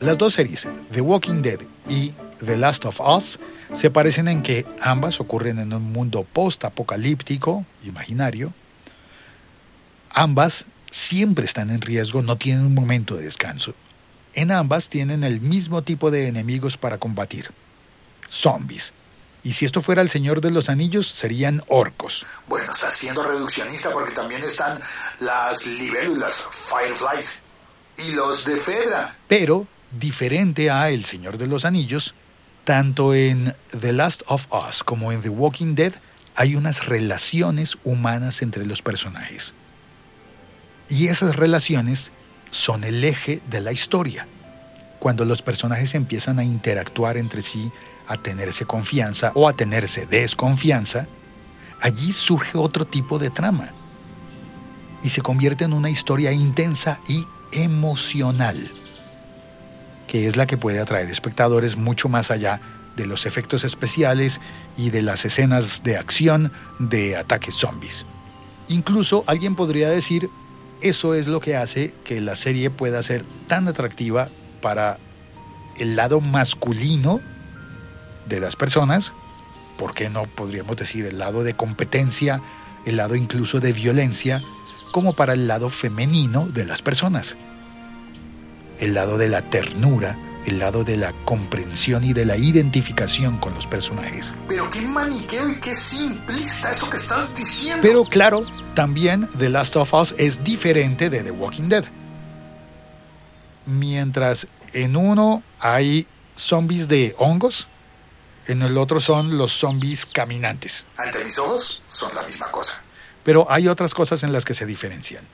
Las 0.00 0.18
dos 0.18 0.34
series, 0.34 0.66
The 0.90 1.00
Walking 1.00 1.42
Dead 1.42 1.60
y 1.88 2.12
The 2.44 2.56
Last 2.56 2.84
of 2.86 3.00
Us, 3.00 3.38
se 3.72 3.90
parecen 3.90 4.28
en 4.28 4.42
que 4.42 4.66
ambas 4.80 5.20
ocurren 5.20 5.58
en 5.58 5.72
un 5.72 5.92
mundo 5.92 6.26
post-apocalíptico, 6.30 7.64
imaginario. 7.84 8.52
Ambas 10.10 10.66
siempre 10.90 11.44
están 11.44 11.70
en 11.70 11.80
riesgo, 11.80 12.22
no 12.22 12.36
tienen 12.36 12.66
un 12.66 12.74
momento 12.74 13.16
de 13.16 13.24
descanso. 13.24 13.74
En 14.34 14.50
ambas 14.50 14.88
tienen 14.88 15.24
el 15.24 15.40
mismo 15.40 15.82
tipo 15.82 16.10
de 16.10 16.26
enemigos 16.26 16.76
para 16.76 16.98
combatir. 16.98 17.50
Zombies. 18.28 18.92
Y 19.44 19.52
si 19.54 19.64
esto 19.64 19.82
fuera 19.82 20.02
el 20.02 20.10
Señor 20.10 20.40
de 20.40 20.50
los 20.50 20.68
Anillos, 20.68 21.08
serían 21.08 21.62
orcos. 21.68 22.26
Bueno, 22.46 22.70
está 22.70 22.90
siendo 22.90 23.24
reduccionista 23.24 23.90
porque 23.90 24.12
también 24.12 24.42
están 24.44 24.80
las 25.20 25.66
libélulas, 25.66 26.46
fireflies, 26.50 27.40
y 27.98 28.12
los 28.12 28.44
de 28.44 28.56
Fedra. 28.56 29.16
Pero, 29.28 29.66
diferente 29.90 30.70
a 30.70 30.90
El 30.90 31.04
Señor 31.04 31.38
de 31.38 31.48
los 31.48 31.64
Anillos, 31.64 32.14
tanto 32.64 33.14
en 33.14 33.56
The 33.78 33.92
Last 33.92 34.22
of 34.26 34.46
Us 34.52 34.84
como 34.84 35.10
en 35.10 35.22
The 35.22 35.28
Walking 35.28 35.74
Dead 35.74 35.94
hay 36.34 36.54
unas 36.54 36.86
relaciones 36.86 37.78
humanas 37.84 38.42
entre 38.42 38.64
los 38.64 38.82
personajes. 38.82 39.54
Y 40.88 41.08
esas 41.08 41.36
relaciones 41.36 42.12
son 42.50 42.84
el 42.84 43.02
eje 43.04 43.42
de 43.48 43.60
la 43.60 43.72
historia. 43.72 44.28
Cuando 44.98 45.24
los 45.24 45.42
personajes 45.42 45.94
empiezan 45.94 46.38
a 46.38 46.44
interactuar 46.44 47.16
entre 47.16 47.42
sí, 47.42 47.72
a 48.06 48.16
tenerse 48.16 48.64
confianza 48.64 49.32
o 49.34 49.48
a 49.48 49.52
tenerse 49.52 50.06
desconfianza, 50.06 51.08
allí 51.80 52.12
surge 52.12 52.58
otro 52.58 52.86
tipo 52.86 53.18
de 53.18 53.30
trama 53.30 53.72
y 55.02 55.08
se 55.08 55.22
convierte 55.22 55.64
en 55.64 55.72
una 55.72 55.90
historia 55.90 56.32
intensa 56.32 57.00
y 57.08 57.24
emocional, 57.52 58.70
que 60.06 60.28
es 60.28 60.36
la 60.36 60.46
que 60.46 60.56
puede 60.56 60.80
atraer 60.80 61.10
espectadores 61.10 61.76
mucho 61.76 62.08
más 62.08 62.30
allá 62.30 62.60
de 62.96 63.06
los 63.06 63.26
efectos 63.26 63.64
especiales 63.64 64.40
y 64.76 64.90
de 64.90 65.02
las 65.02 65.24
escenas 65.24 65.82
de 65.82 65.96
acción 65.96 66.52
de 66.78 67.16
ataques 67.16 67.54
zombies. 67.54 68.06
Incluso 68.68 69.24
alguien 69.26 69.54
podría 69.54 69.88
decir 69.88 70.28
eso 70.82 71.14
es 71.14 71.26
lo 71.26 71.40
que 71.40 71.56
hace 71.56 71.94
que 72.04 72.20
la 72.20 72.34
serie 72.34 72.70
pueda 72.70 73.02
ser 73.02 73.24
tan 73.46 73.68
atractiva 73.68 74.30
para 74.60 74.98
el 75.78 75.96
lado 75.96 76.20
masculino 76.20 77.20
de 78.26 78.40
las 78.40 78.56
personas, 78.56 79.12
¿por 79.76 79.94
qué 79.94 80.10
no 80.10 80.26
podríamos 80.26 80.76
decir 80.76 81.06
el 81.06 81.18
lado 81.18 81.44
de 81.44 81.54
competencia, 81.54 82.42
el 82.84 82.96
lado 82.96 83.16
incluso 83.16 83.60
de 83.60 83.72
violencia, 83.72 84.42
como 84.92 85.14
para 85.14 85.32
el 85.32 85.46
lado 85.48 85.70
femenino 85.70 86.46
de 86.46 86.66
las 86.66 86.82
personas? 86.82 87.36
El 88.78 88.94
lado 88.94 89.18
de 89.18 89.28
la 89.28 89.48
ternura, 89.50 90.18
el 90.46 90.58
lado 90.58 90.84
de 90.84 90.96
la 90.96 91.12
comprensión 91.24 92.04
y 92.04 92.12
de 92.12 92.24
la 92.24 92.36
identificación 92.36 93.38
con 93.38 93.54
los 93.54 93.66
personajes. 93.66 94.34
Pero 94.48 94.68
qué 94.70 94.80
maniqueo 94.80 95.48
y 95.50 95.60
qué 95.60 95.74
simplista 95.74 96.70
eso 96.70 96.90
que 96.90 96.96
estás 96.96 97.36
diciendo. 97.36 97.80
Pero 97.82 98.04
claro, 98.04 98.44
también 98.74 99.28
The 99.38 99.48
Last 99.48 99.76
of 99.76 99.94
Us 99.94 100.14
es 100.18 100.42
diferente 100.42 101.10
de 101.10 101.22
The 101.22 101.30
Walking 101.30 101.68
Dead. 101.68 101.84
Mientras 103.66 104.48
En 104.72 104.96
uno 104.96 105.42
hay 105.60 106.06
zombies 106.34 106.88
de 106.88 107.14
hongos, 107.18 107.68
en 108.46 108.62
el 108.62 108.78
otro 108.78 109.00
son 109.00 109.38
los 109.38 109.52
zombies 109.52 110.06
caminantes. 110.06 110.86
Ante 110.96 111.22
mis 111.22 111.38
ojos 111.38 111.82
son 111.88 112.14
la 112.14 112.22
misma 112.22 112.50
cosa. 112.50 112.82
Pero 113.24 113.46
hay 113.50 113.68
otras 113.68 113.94
cosas 113.94 114.22
en 114.22 114.32
las 114.32 114.44
que 114.44 114.54
se 114.54 114.66
diferencian. 114.66 115.26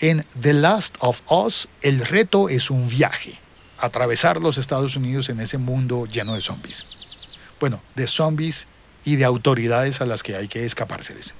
En 0.00 0.24
The 0.40 0.54
Last 0.54 0.96
of 1.00 1.22
Us, 1.30 1.68
el 1.82 2.04
reto 2.04 2.48
es 2.48 2.70
un 2.70 2.88
viaje, 2.88 3.38
atravesar 3.78 4.40
los 4.40 4.58
Estados 4.58 4.96
Unidos 4.96 5.28
en 5.28 5.40
ese 5.40 5.58
mundo 5.58 6.06
lleno 6.06 6.34
de 6.34 6.40
zombies. 6.40 6.86
Bueno, 7.60 7.82
de 7.94 8.06
zombies 8.06 8.66
y 9.04 9.16
de 9.16 9.24
autoridades 9.24 10.00
a 10.00 10.06
las 10.06 10.22
que 10.22 10.36
hay 10.36 10.48
que 10.48 10.64
escapárseles. 10.64 11.34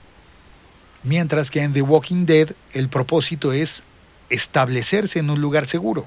Mientras 1.03 1.51
que 1.51 1.63
en 1.63 1.73
The 1.73 1.83
Walking 1.83 2.27
Dead 2.27 2.51
el 2.73 2.89
propósito 2.89 3.53
es 3.53 3.85
establecerse 4.29 5.19
en 5.19 5.31
un 5.31 5.41
lugar 5.41 5.67
seguro 5.67 6.07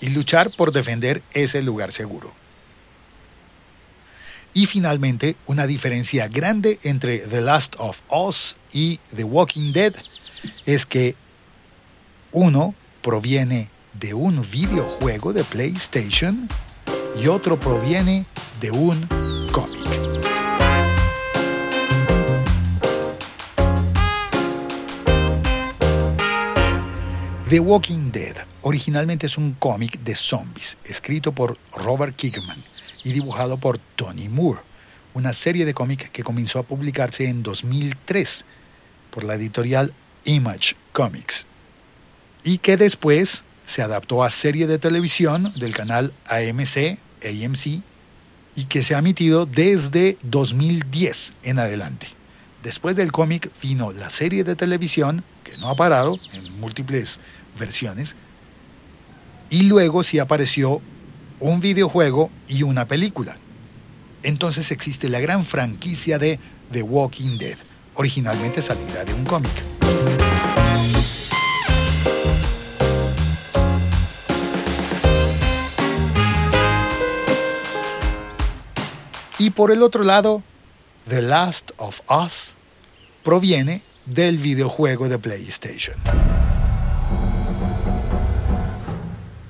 y 0.00 0.08
luchar 0.08 0.50
por 0.56 0.72
defender 0.72 1.22
ese 1.32 1.62
lugar 1.62 1.92
seguro. 1.92 2.34
Y 4.58 4.66
finalmente, 4.66 5.36
una 5.46 5.68
diferencia 5.68 6.26
grande 6.26 6.80
entre 6.82 7.18
The 7.18 7.40
Last 7.40 7.76
of 7.78 8.02
Us 8.10 8.56
y 8.72 8.98
The 9.14 9.22
Walking 9.22 9.70
Dead 9.70 9.94
es 10.66 10.84
que 10.84 11.14
uno 12.32 12.74
proviene 13.00 13.70
de 13.94 14.14
un 14.14 14.42
videojuego 14.50 15.32
de 15.32 15.44
PlayStation 15.44 16.48
y 17.22 17.28
otro 17.28 17.60
proviene 17.60 18.26
de 18.60 18.72
un 18.72 19.06
cómic. 19.52 19.78
The 27.48 27.60
Walking 27.60 28.10
Dead 28.10 28.34
originalmente 28.62 29.26
es 29.26 29.38
un 29.38 29.52
cómic 29.52 30.00
de 30.00 30.16
zombies 30.16 30.76
escrito 30.82 31.30
por 31.30 31.56
Robert 31.76 32.16
Kirkman 32.16 32.64
y 33.04 33.12
dibujado 33.12 33.58
por 33.58 33.78
Tony 33.78 34.28
Moore, 34.28 34.60
una 35.14 35.32
serie 35.32 35.64
de 35.64 35.74
cómics 35.74 36.10
que 36.10 36.22
comenzó 36.22 36.58
a 36.58 36.62
publicarse 36.62 37.28
en 37.28 37.42
2003 37.42 38.44
por 39.10 39.24
la 39.24 39.34
editorial 39.34 39.94
Image 40.24 40.76
Comics 40.92 41.46
y 42.44 42.58
que 42.58 42.76
después 42.76 43.44
se 43.64 43.82
adaptó 43.82 44.22
a 44.22 44.30
serie 44.30 44.66
de 44.66 44.78
televisión 44.78 45.52
del 45.56 45.74
canal 45.74 46.14
AMC, 46.26 46.98
AMC 47.22 47.82
y 48.54 48.64
que 48.64 48.82
se 48.82 48.94
ha 48.94 48.98
emitido 48.98 49.46
desde 49.46 50.18
2010 50.22 51.34
en 51.42 51.58
adelante. 51.58 52.08
Después 52.62 52.96
del 52.96 53.12
cómic 53.12 53.50
vino 53.62 53.92
la 53.92 54.10
serie 54.10 54.42
de 54.42 54.56
televisión, 54.56 55.24
que 55.44 55.56
no 55.58 55.68
ha 55.68 55.76
parado 55.76 56.18
en 56.32 56.58
múltiples 56.58 57.20
versiones, 57.58 58.16
y 59.50 59.64
luego 59.64 60.02
sí 60.02 60.18
apareció 60.18 60.82
un 61.40 61.60
videojuego 61.60 62.30
y 62.46 62.62
una 62.62 62.86
película. 62.86 63.36
Entonces 64.22 64.70
existe 64.72 65.08
la 65.08 65.20
gran 65.20 65.44
franquicia 65.44 66.18
de 66.18 66.40
The 66.72 66.82
Walking 66.82 67.38
Dead, 67.38 67.56
originalmente 67.94 68.62
salida 68.62 69.04
de 69.04 69.14
un 69.14 69.24
cómic. 69.24 69.52
Y 79.38 79.50
por 79.50 79.70
el 79.70 79.82
otro 79.82 80.02
lado, 80.02 80.42
The 81.08 81.22
Last 81.22 81.70
of 81.76 82.00
Us 82.10 82.56
proviene 83.22 83.82
del 84.04 84.38
videojuego 84.38 85.08
de 85.08 85.18
PlayStation. 85.18 85.96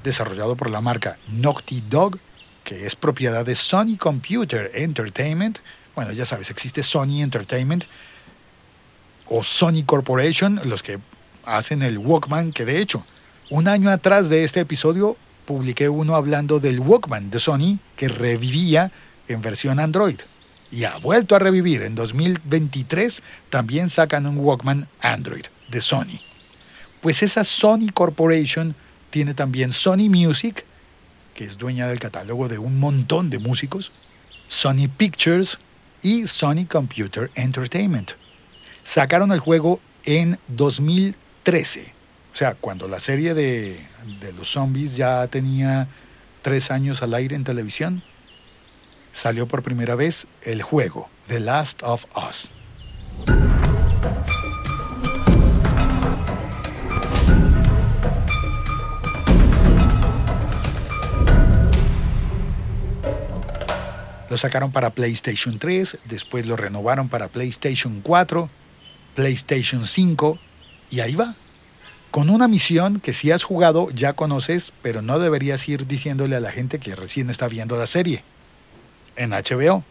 Desarrollado 0.08 0.56
por 0.56 0.70
la 0.70 0.80
marca 0.80 1.18
Naughty 1.32 1.82
Dog, 1.90 2.18
que 2.64 2.86
es 2.86 2.96
propiedad 2.96 3.44
de 3.44 3.54
Sony 3.54 3.98
Computer 3.98 4.70
Entertainment. 4.72 5.58
Bueno, 5.94 6.12
ya 6.12 6.24
sabes, 6.24 6.48
existe 6.48 6.82
Sony 6.82 7.20
Entertainment 7.20 7.84
o 9.26 9.42
Sony 9.42 9.84
Corporation, 9.84 10.62
los 10.64 10.82
que 10.82 10.98
hacen 11.44 11.82
el 11.82 11.98
Walkman, 11.98 12.54
que 12.54 12.64
de 12.64 12.80
hecho, 12.80 13.04
un 13.50 13.68
año 13.68 13.90
atrás 13.90 14.30
de 14.30 14.44
este 14.44 14.60
episodio 14.60 15.18
publiqué 15.44 15.90
uno 15.90 16.16
hablando 16.16 16.58
del 16.58 16.80
Walkman 16.80 17.28
de 17.28 17.38
Sony 17.38 17.78
que 17.94 18.08
revivía 18.08 18.90
en 19.28 19.42
versión 19.42 19.78
Android. 19.78 20.20
Y 20.72 20.84
ha 20.84 20.96
vuelto 20.96 21.36
a 21.36 21.38
revivir. 21.38 21.82
En 21.82 21.94
2023 21.94 23.22
también 23.50 23.90
sacan 23.90 24.24
un 24.24 24.38
Walkman 24.38 24.88
Android 25.02 25.44
de 25.68 25.82
Sony. 25.82 26.18
Pues 27.02 27.22
esa 27.22 27.44
Sony 27.44 27.90
Corporation 27.92 28.74
tiene 29.10 29.34
también 29.34 29.72
Sony 29.72 30.08
Music, 30.08 30.64
que 31.34 31.44
es 31.44 31.58
dueña 31.58 31.86
del 31.88 31.98
catálogo 31.98 32.48
de 32.48 32.58
un 32.58 32.78
montón 32.78 33.30
de 33.30 33.38
músicos, 33.38 33.92
Sony 34.46 34.88
Pictures 34.96 35.58
y 36.02 36.26
Sony 36.26 36.66
Computer 36.68 37.30
Entertainment. 37.34 38.12
Sacaron 38.84 39.32
el 39.32 39.40
juego 39.40 39.80
en 40.04 40.38
2013, 40.48 41.92
o 42.32 42.36
sea, 42.36 42.54
cuando 42.54 42.88
la 42.88 43.00
serie 43.00 43.34
de, 43.34 43.78
de 44.20 44.32
los 44.32 44.52
zombies 44.52 44.96
ya 44.96 45.26
tenía 45.26 45.88
tres 46.42 46.70
años 46.70 47.02
al 47.02 47.14
aire 47.14 47.36
en 47.36 47.44
televisión, 47.44 48.02
salió 49.12 49.46
por 49.48 49.62
primera 49.62 49.94
vez 49.94 50.26
el 50.42 50.62
juego 50.62 51.10
The 51.26 51.40
Last 51.40 51.82
of 51.82 52.04
Us. 52.16 52.52
Lo 64.30 64.36
sacaron 64.36 64.72
para 64.72 64.90
PlayStation 64.90 65.58
3, 65.58 65.98
después 66.04 66.46
lo 66.46 66.56
renovaron 66.56 67.08
para 67.08 67.28
PlayStation 67.28 68.00
4, 68.00 68.50
PlayStation 69.14 69.86
5 69.86 70.38
y 70.90 71.00
ahí 71.00 71.14
va. 71.14 71.34
Con 72.10 72.30
una 72.30 72.48
misión 72.48 73.00
que 73.00 73.12
si 73.12 73.30
has 73.30 73.44
jugado 73.44 73.90
ya 73.90 74.14
conoces, 74.14 74.72
pero 74.82 75.02
no 75.02 75.18
deberías 75.18 75.68
ir 75.68 75.86
diciéndole 75.86 76.36
a 76.36 76.40
la 76.40 76.50
gente 76.50 76.78
que 76.78 76.96
recién 76.96 77.30
está 77.30 77.48
viendo 77.48 77.76
la 77.76 77.86
serie 77.86 78.22
en 79.16 79.30
HBO. 79.30 79.84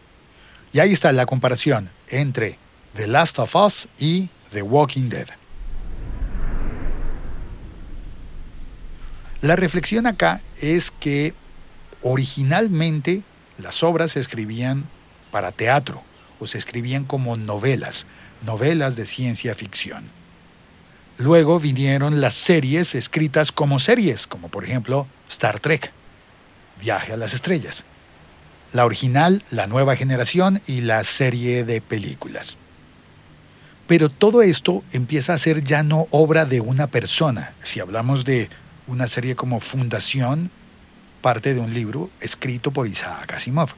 Y 0.72 0.80
ahí 0.80 0.92
está 0.92 1.12
la 1.12 1.26
comparación 1.26 1.90
entre 2.08 2.58
The 2.94 3.06
Last 3.06 3.38
of 3.38 3.54
Us 3.54 3.88
y 3.98 4.28
The 4.50 4.62
Walking 4.62 5.08
Dead. 5.08 5.28
La 9.40 9.54
reflexión 9.54 10.06
acá 10.06 10.42
es 10.60 10.90
que 10.90 11.32
originalmente 12.02 13.22
las 13.58 13.82
obras 13.82 14.12
se 14.12 14.20
escribían 14.20 14.88
para 15.30 15.52
teatro 15.52 16.02
o 16.40 16.46
se 16.46 16.58
escribían 16.58 17.04
como 17.04 17.36
novelas, 17.36 18.06
novelas 18.42 18.96
de 18.96 19.04
ciencia 19.04 19.54
ficción. 19.54 20.10
Luego 21.18 21.58
vinieron 21.58 22.20
las 22.20 22.34
series 22.34 22.94
escritas 22.94 23.52
como 23.52 23.80
series, 23.80 24.26
como 24.26 24.48
por 24.48 24.64
ejemplo 24.64 25.08
Star 25.28 25.60
Trek, 25.60 25.92
Viaje 26.80 27.12
a 27.12 27.16
las 27.16 27.34
Estrellas 27.34 27.84
la 28.72 28.84
original, 28.84 29.42
la 29.50 29.66
nueva 29.66 29.96
generación 29.96 30.60
y 30.66 30.82
la 30.82 31.02
serie 31.04 31.64
de 31.64 31.80
películas. 31.80 32.56
Pero 33.86 34.10
todo 34.10 34.42
esto 34.42 34.84
empieza 34.92 35.32
a 35.32 35.38
ser 35.38 35.64
ya 35.64 35.82
no 35.82 36.06
obra 36.10 36.44
de 36.44 36.60
una 36.60 36.88
persona. 36.88 37.54
Si 37.62 37.80
hablamos 37.80 38.24
de 38.24 38.50
una 38.86 39.08
serie 39.08 39.34
como 39.34 39.60
Fundación, 39.60 40.50
parte 41.20 41.54
de 41.54 41.60
un 41.60 41.72
libro 41.74 42.10
escrito 42.20 42.72
por 42.72 42.86
Isaac 42.86 43.32
Asimov. 43.34 43.70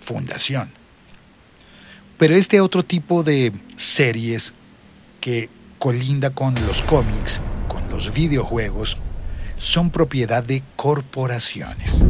Fundación. 0.00 0.70
Pero 2.18 2.34
este 2.34 2.60
otro 2.60 2.82
tipo 2.82 3.22
de 3.22 3.52
series 3.74 4.54
que 5.20 5.50
colinda 5.78 6.30
con 6.30 6.54
los 6.66 6.82
cómics, 6.82 7.40
con 7.68 7.88
los 7.90 8.14
videojuegos, 8.14 8.96
son 9.56 9.90
propiedad 9.90 10.42
de 10.42 10.62
corporaciones. 10.76 12.02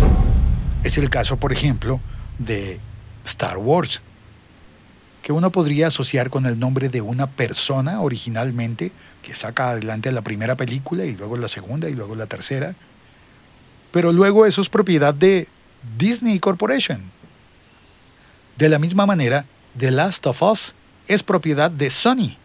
Es 0.85 0.99
el 0.99 1.11
caso, 1.11 1.39
por 1.39 1.53
ejemplo, 1.53 2.01
de 2.39 2.81
Star 3.25 3.59
Wars, 3.59 4.03
que 5.23 5.33
uno 5.33 5.51
podría 5.51 5.89
asociar 5.89 6.31
con 6.31 6.47
el 6.47 6.61
nombre 6.61 6.89
de 6.89 7.01
una 7.01 7.27
persona 7.27 8.01
originalmente 8.01 8.93
que 9.23 9.35
saca 9.35 9.71
adelante 9.71 10.13
la 10.13 10.23
primera 10.23 10.57
película 10.57 11.05
y 11.05 11.17
luego 11.17 11.37
la 11.37 11.49
segunda 11.49 11.89
y 11.89 11.95
luego 11.95 12.15
la 12.15 12.27
tercera. 12.27 12.77
Pero 13.97 14.13
luego 14.13 14.45
eso 14.45 14.61
es 14.61 14.69
propiedad 14.69 15.15
de 15.15 15.49
Disney 15.97 16.39
Corporation. 16.39 17.11
De 18.59 18.69
la 18.69 18.79
misma 18.79 19.07
manera, 19.07 19.47
The 19.79 19.91
Last 19.91 20.27
of 20.27 20.43
Us 20.43 20.75
es 21.09 21.23
propiedad 21.23 21.71
de 21.71 21.89
Sony. 21.89 22.37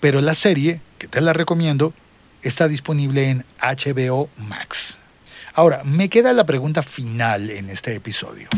Pero 0.00 0.20
la 0.20 0.34
serie, 0.34 0.82
que 0.98 1.08
te 1.08 1.22
la 1.22 1.32
recomiendo, 1.32 1.94
está 2.42 2.68
disponible 2.68 3.30
en 3.30 3.46
HBO 3.58 4.28
Max. 4.36 4.98
Ahora, 5.54 5.82
me 5.84 6.10
queda 6.10 6.34
la 6.34 6.44
pregunta 6.44 6.82
final 6.82 7.48
en 7.48 7.70
este 7.70 7.94
episodio. 7.94 8.50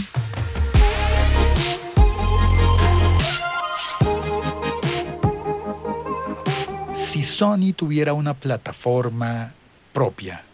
Si 6.96 7.22
Sony 7.22 7.72
tuviera 7.76 8.12
una 8.12 8.34
plataforma 8.34 9.54
propia, 9.92 10.44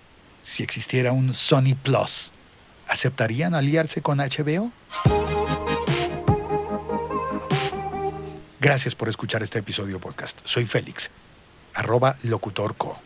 si 0.48 0.62
existiera 0.62 1.12
un 1.12 1.34
Sony 1.34 1.76
Plus, 1.80 2.32
¿aceptarían 2.88 3.54
aliarse 3.54 4.00
con 4.00 4.16
HBO? 4.16 4.72
Gracias 8.58 8.94
por 8.94 9.10
escuchar 9.10 9.42
este 9.42 9.58
episodio 9.58 10.00
podcast. 10.00 10.40
Soy 10.44 10.64
Félix, 10.64 11.10
arroba 11.74 12.16
locutorco. 12.22 12.98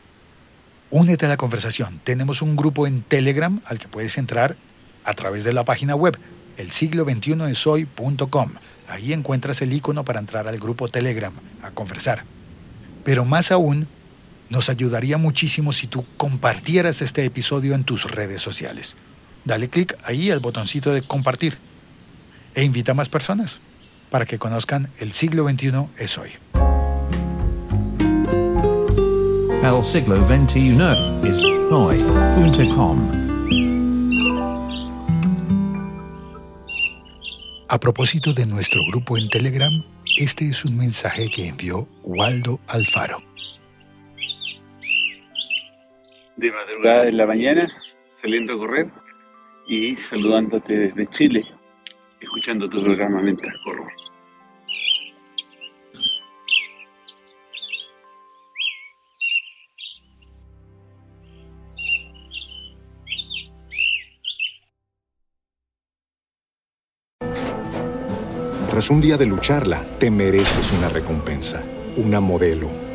Únete 0.93 1.27
a 1.27 1.31
la 1.31 1.37
conversación. 1.37 2.01
Tenemos 2.05 2.43
un 2.43 2.55
grupo 2.55 2.87
en 2.87 3.03
Telegram 3.03 3.61
al 3.67 3.81
que 3.81 3.89
puedes 3.89 4.19
entrar 4.19 4.57
a 5.03 5.15
través 5.15 5.43
de 5.43 5.53
la 5.53 5.65
página 5.65 5.97
web, 5.97 6.17
el 6.57 6.71
siglo 6.71 7.05
21 7.05 7.49
es 7.49 7.67
hoy.com. 7.67 8.53
Ahí 8.87 9.13
encuentras 9.13 9.63
el 9.63 9.73
icono 9.73 10.05
para 10.05 10.21
entrar 10.21 10.47
al 10.47 10.61
grupo 10.61 10.89
Telegram 10.89 11.37
a 11.61 11.73
conversar. 11.73 12.25
Pero 13.03 13.25
más 13.25 13.51
aún, 13.51 13.89
nos 14.53 14.69
ayudaría 14.69 15.17
muchísimo 15.17 15.73
si 15.73 15.87
tú 15.87 16.05
compartieras 16.19 17.01
este 17.01 17.25
episodio 17.25 17.75
en 17.75 17.85
tus 17.85 18.05
redes 18.05 18.43
sociales. 18.43 18.97
Dale 19.47 19.71
clic 19.71 19.97
ahí 20.05 20.31
al 20.31 20.41
botoncito 20.41 20.93
de 20.93 21.01
compartir 21.01 21.57
e 22.55 22.63
invita 22.63 22.93
a 22.93 22.95
más 22.95 23.09
personas 23.09 23.61
para 24.11 24.27
que 24.27 24.39
conozcan 24.39 24.93
el 24.99 25.13
siglo 25.13 25.49
XXI 25.49 25.89
es 25.97 26.19
hoy. 26.19 26.33
El 29.65 29.85
siglo 29.85 30.17
XXI 30.17 30.77
es 31.27 31.43
hoy.com. 31.71 32.99
A 37.71 37.81
propósito 37.81 38.35
de 38.35 38.45
nuestro 38.45 38.83
grupo 38.91 39.17
en 39.17 39.31
Telegram, 39.31 39.73
este 40.19 40.47
es 40.47 40.67
un 40.67 40.77
mensaje 40.77 41.31
que 41.31 41.49
envió 41.49 41.89
Waldo 42.03 42.61
Alfaro. 42.67 43.32
De 46.43 46.51
madrugada 46.51 47.07
en 47.07 47.17
la 47.19 47.25
mañana, 47.25 47.69
saliendo 48.21 48.55
a 48.55 48.59
correr 48.59 48.89
y 49.69 49.95
saludándote 49.95 50.77
desde 50.77 51.07
Chile, 51.07 51.47
escuchando 52.21 52.69
tu 52.69 52.83
programa 52.83 53.23
mientras 53.23 53.55
corro. 53.63 53.87
Tras 68.69 68.91
un 68.91 69.01
día 69.01 69.17
de 69.17 69.27
lucharla, 69.27 69.85
te 70.01 70.11
mereces 70.11 70.73
una 70.73 70.89
recompensa, 70.89 71.63
una 71.99 72.19
modelo, 72.19 72.82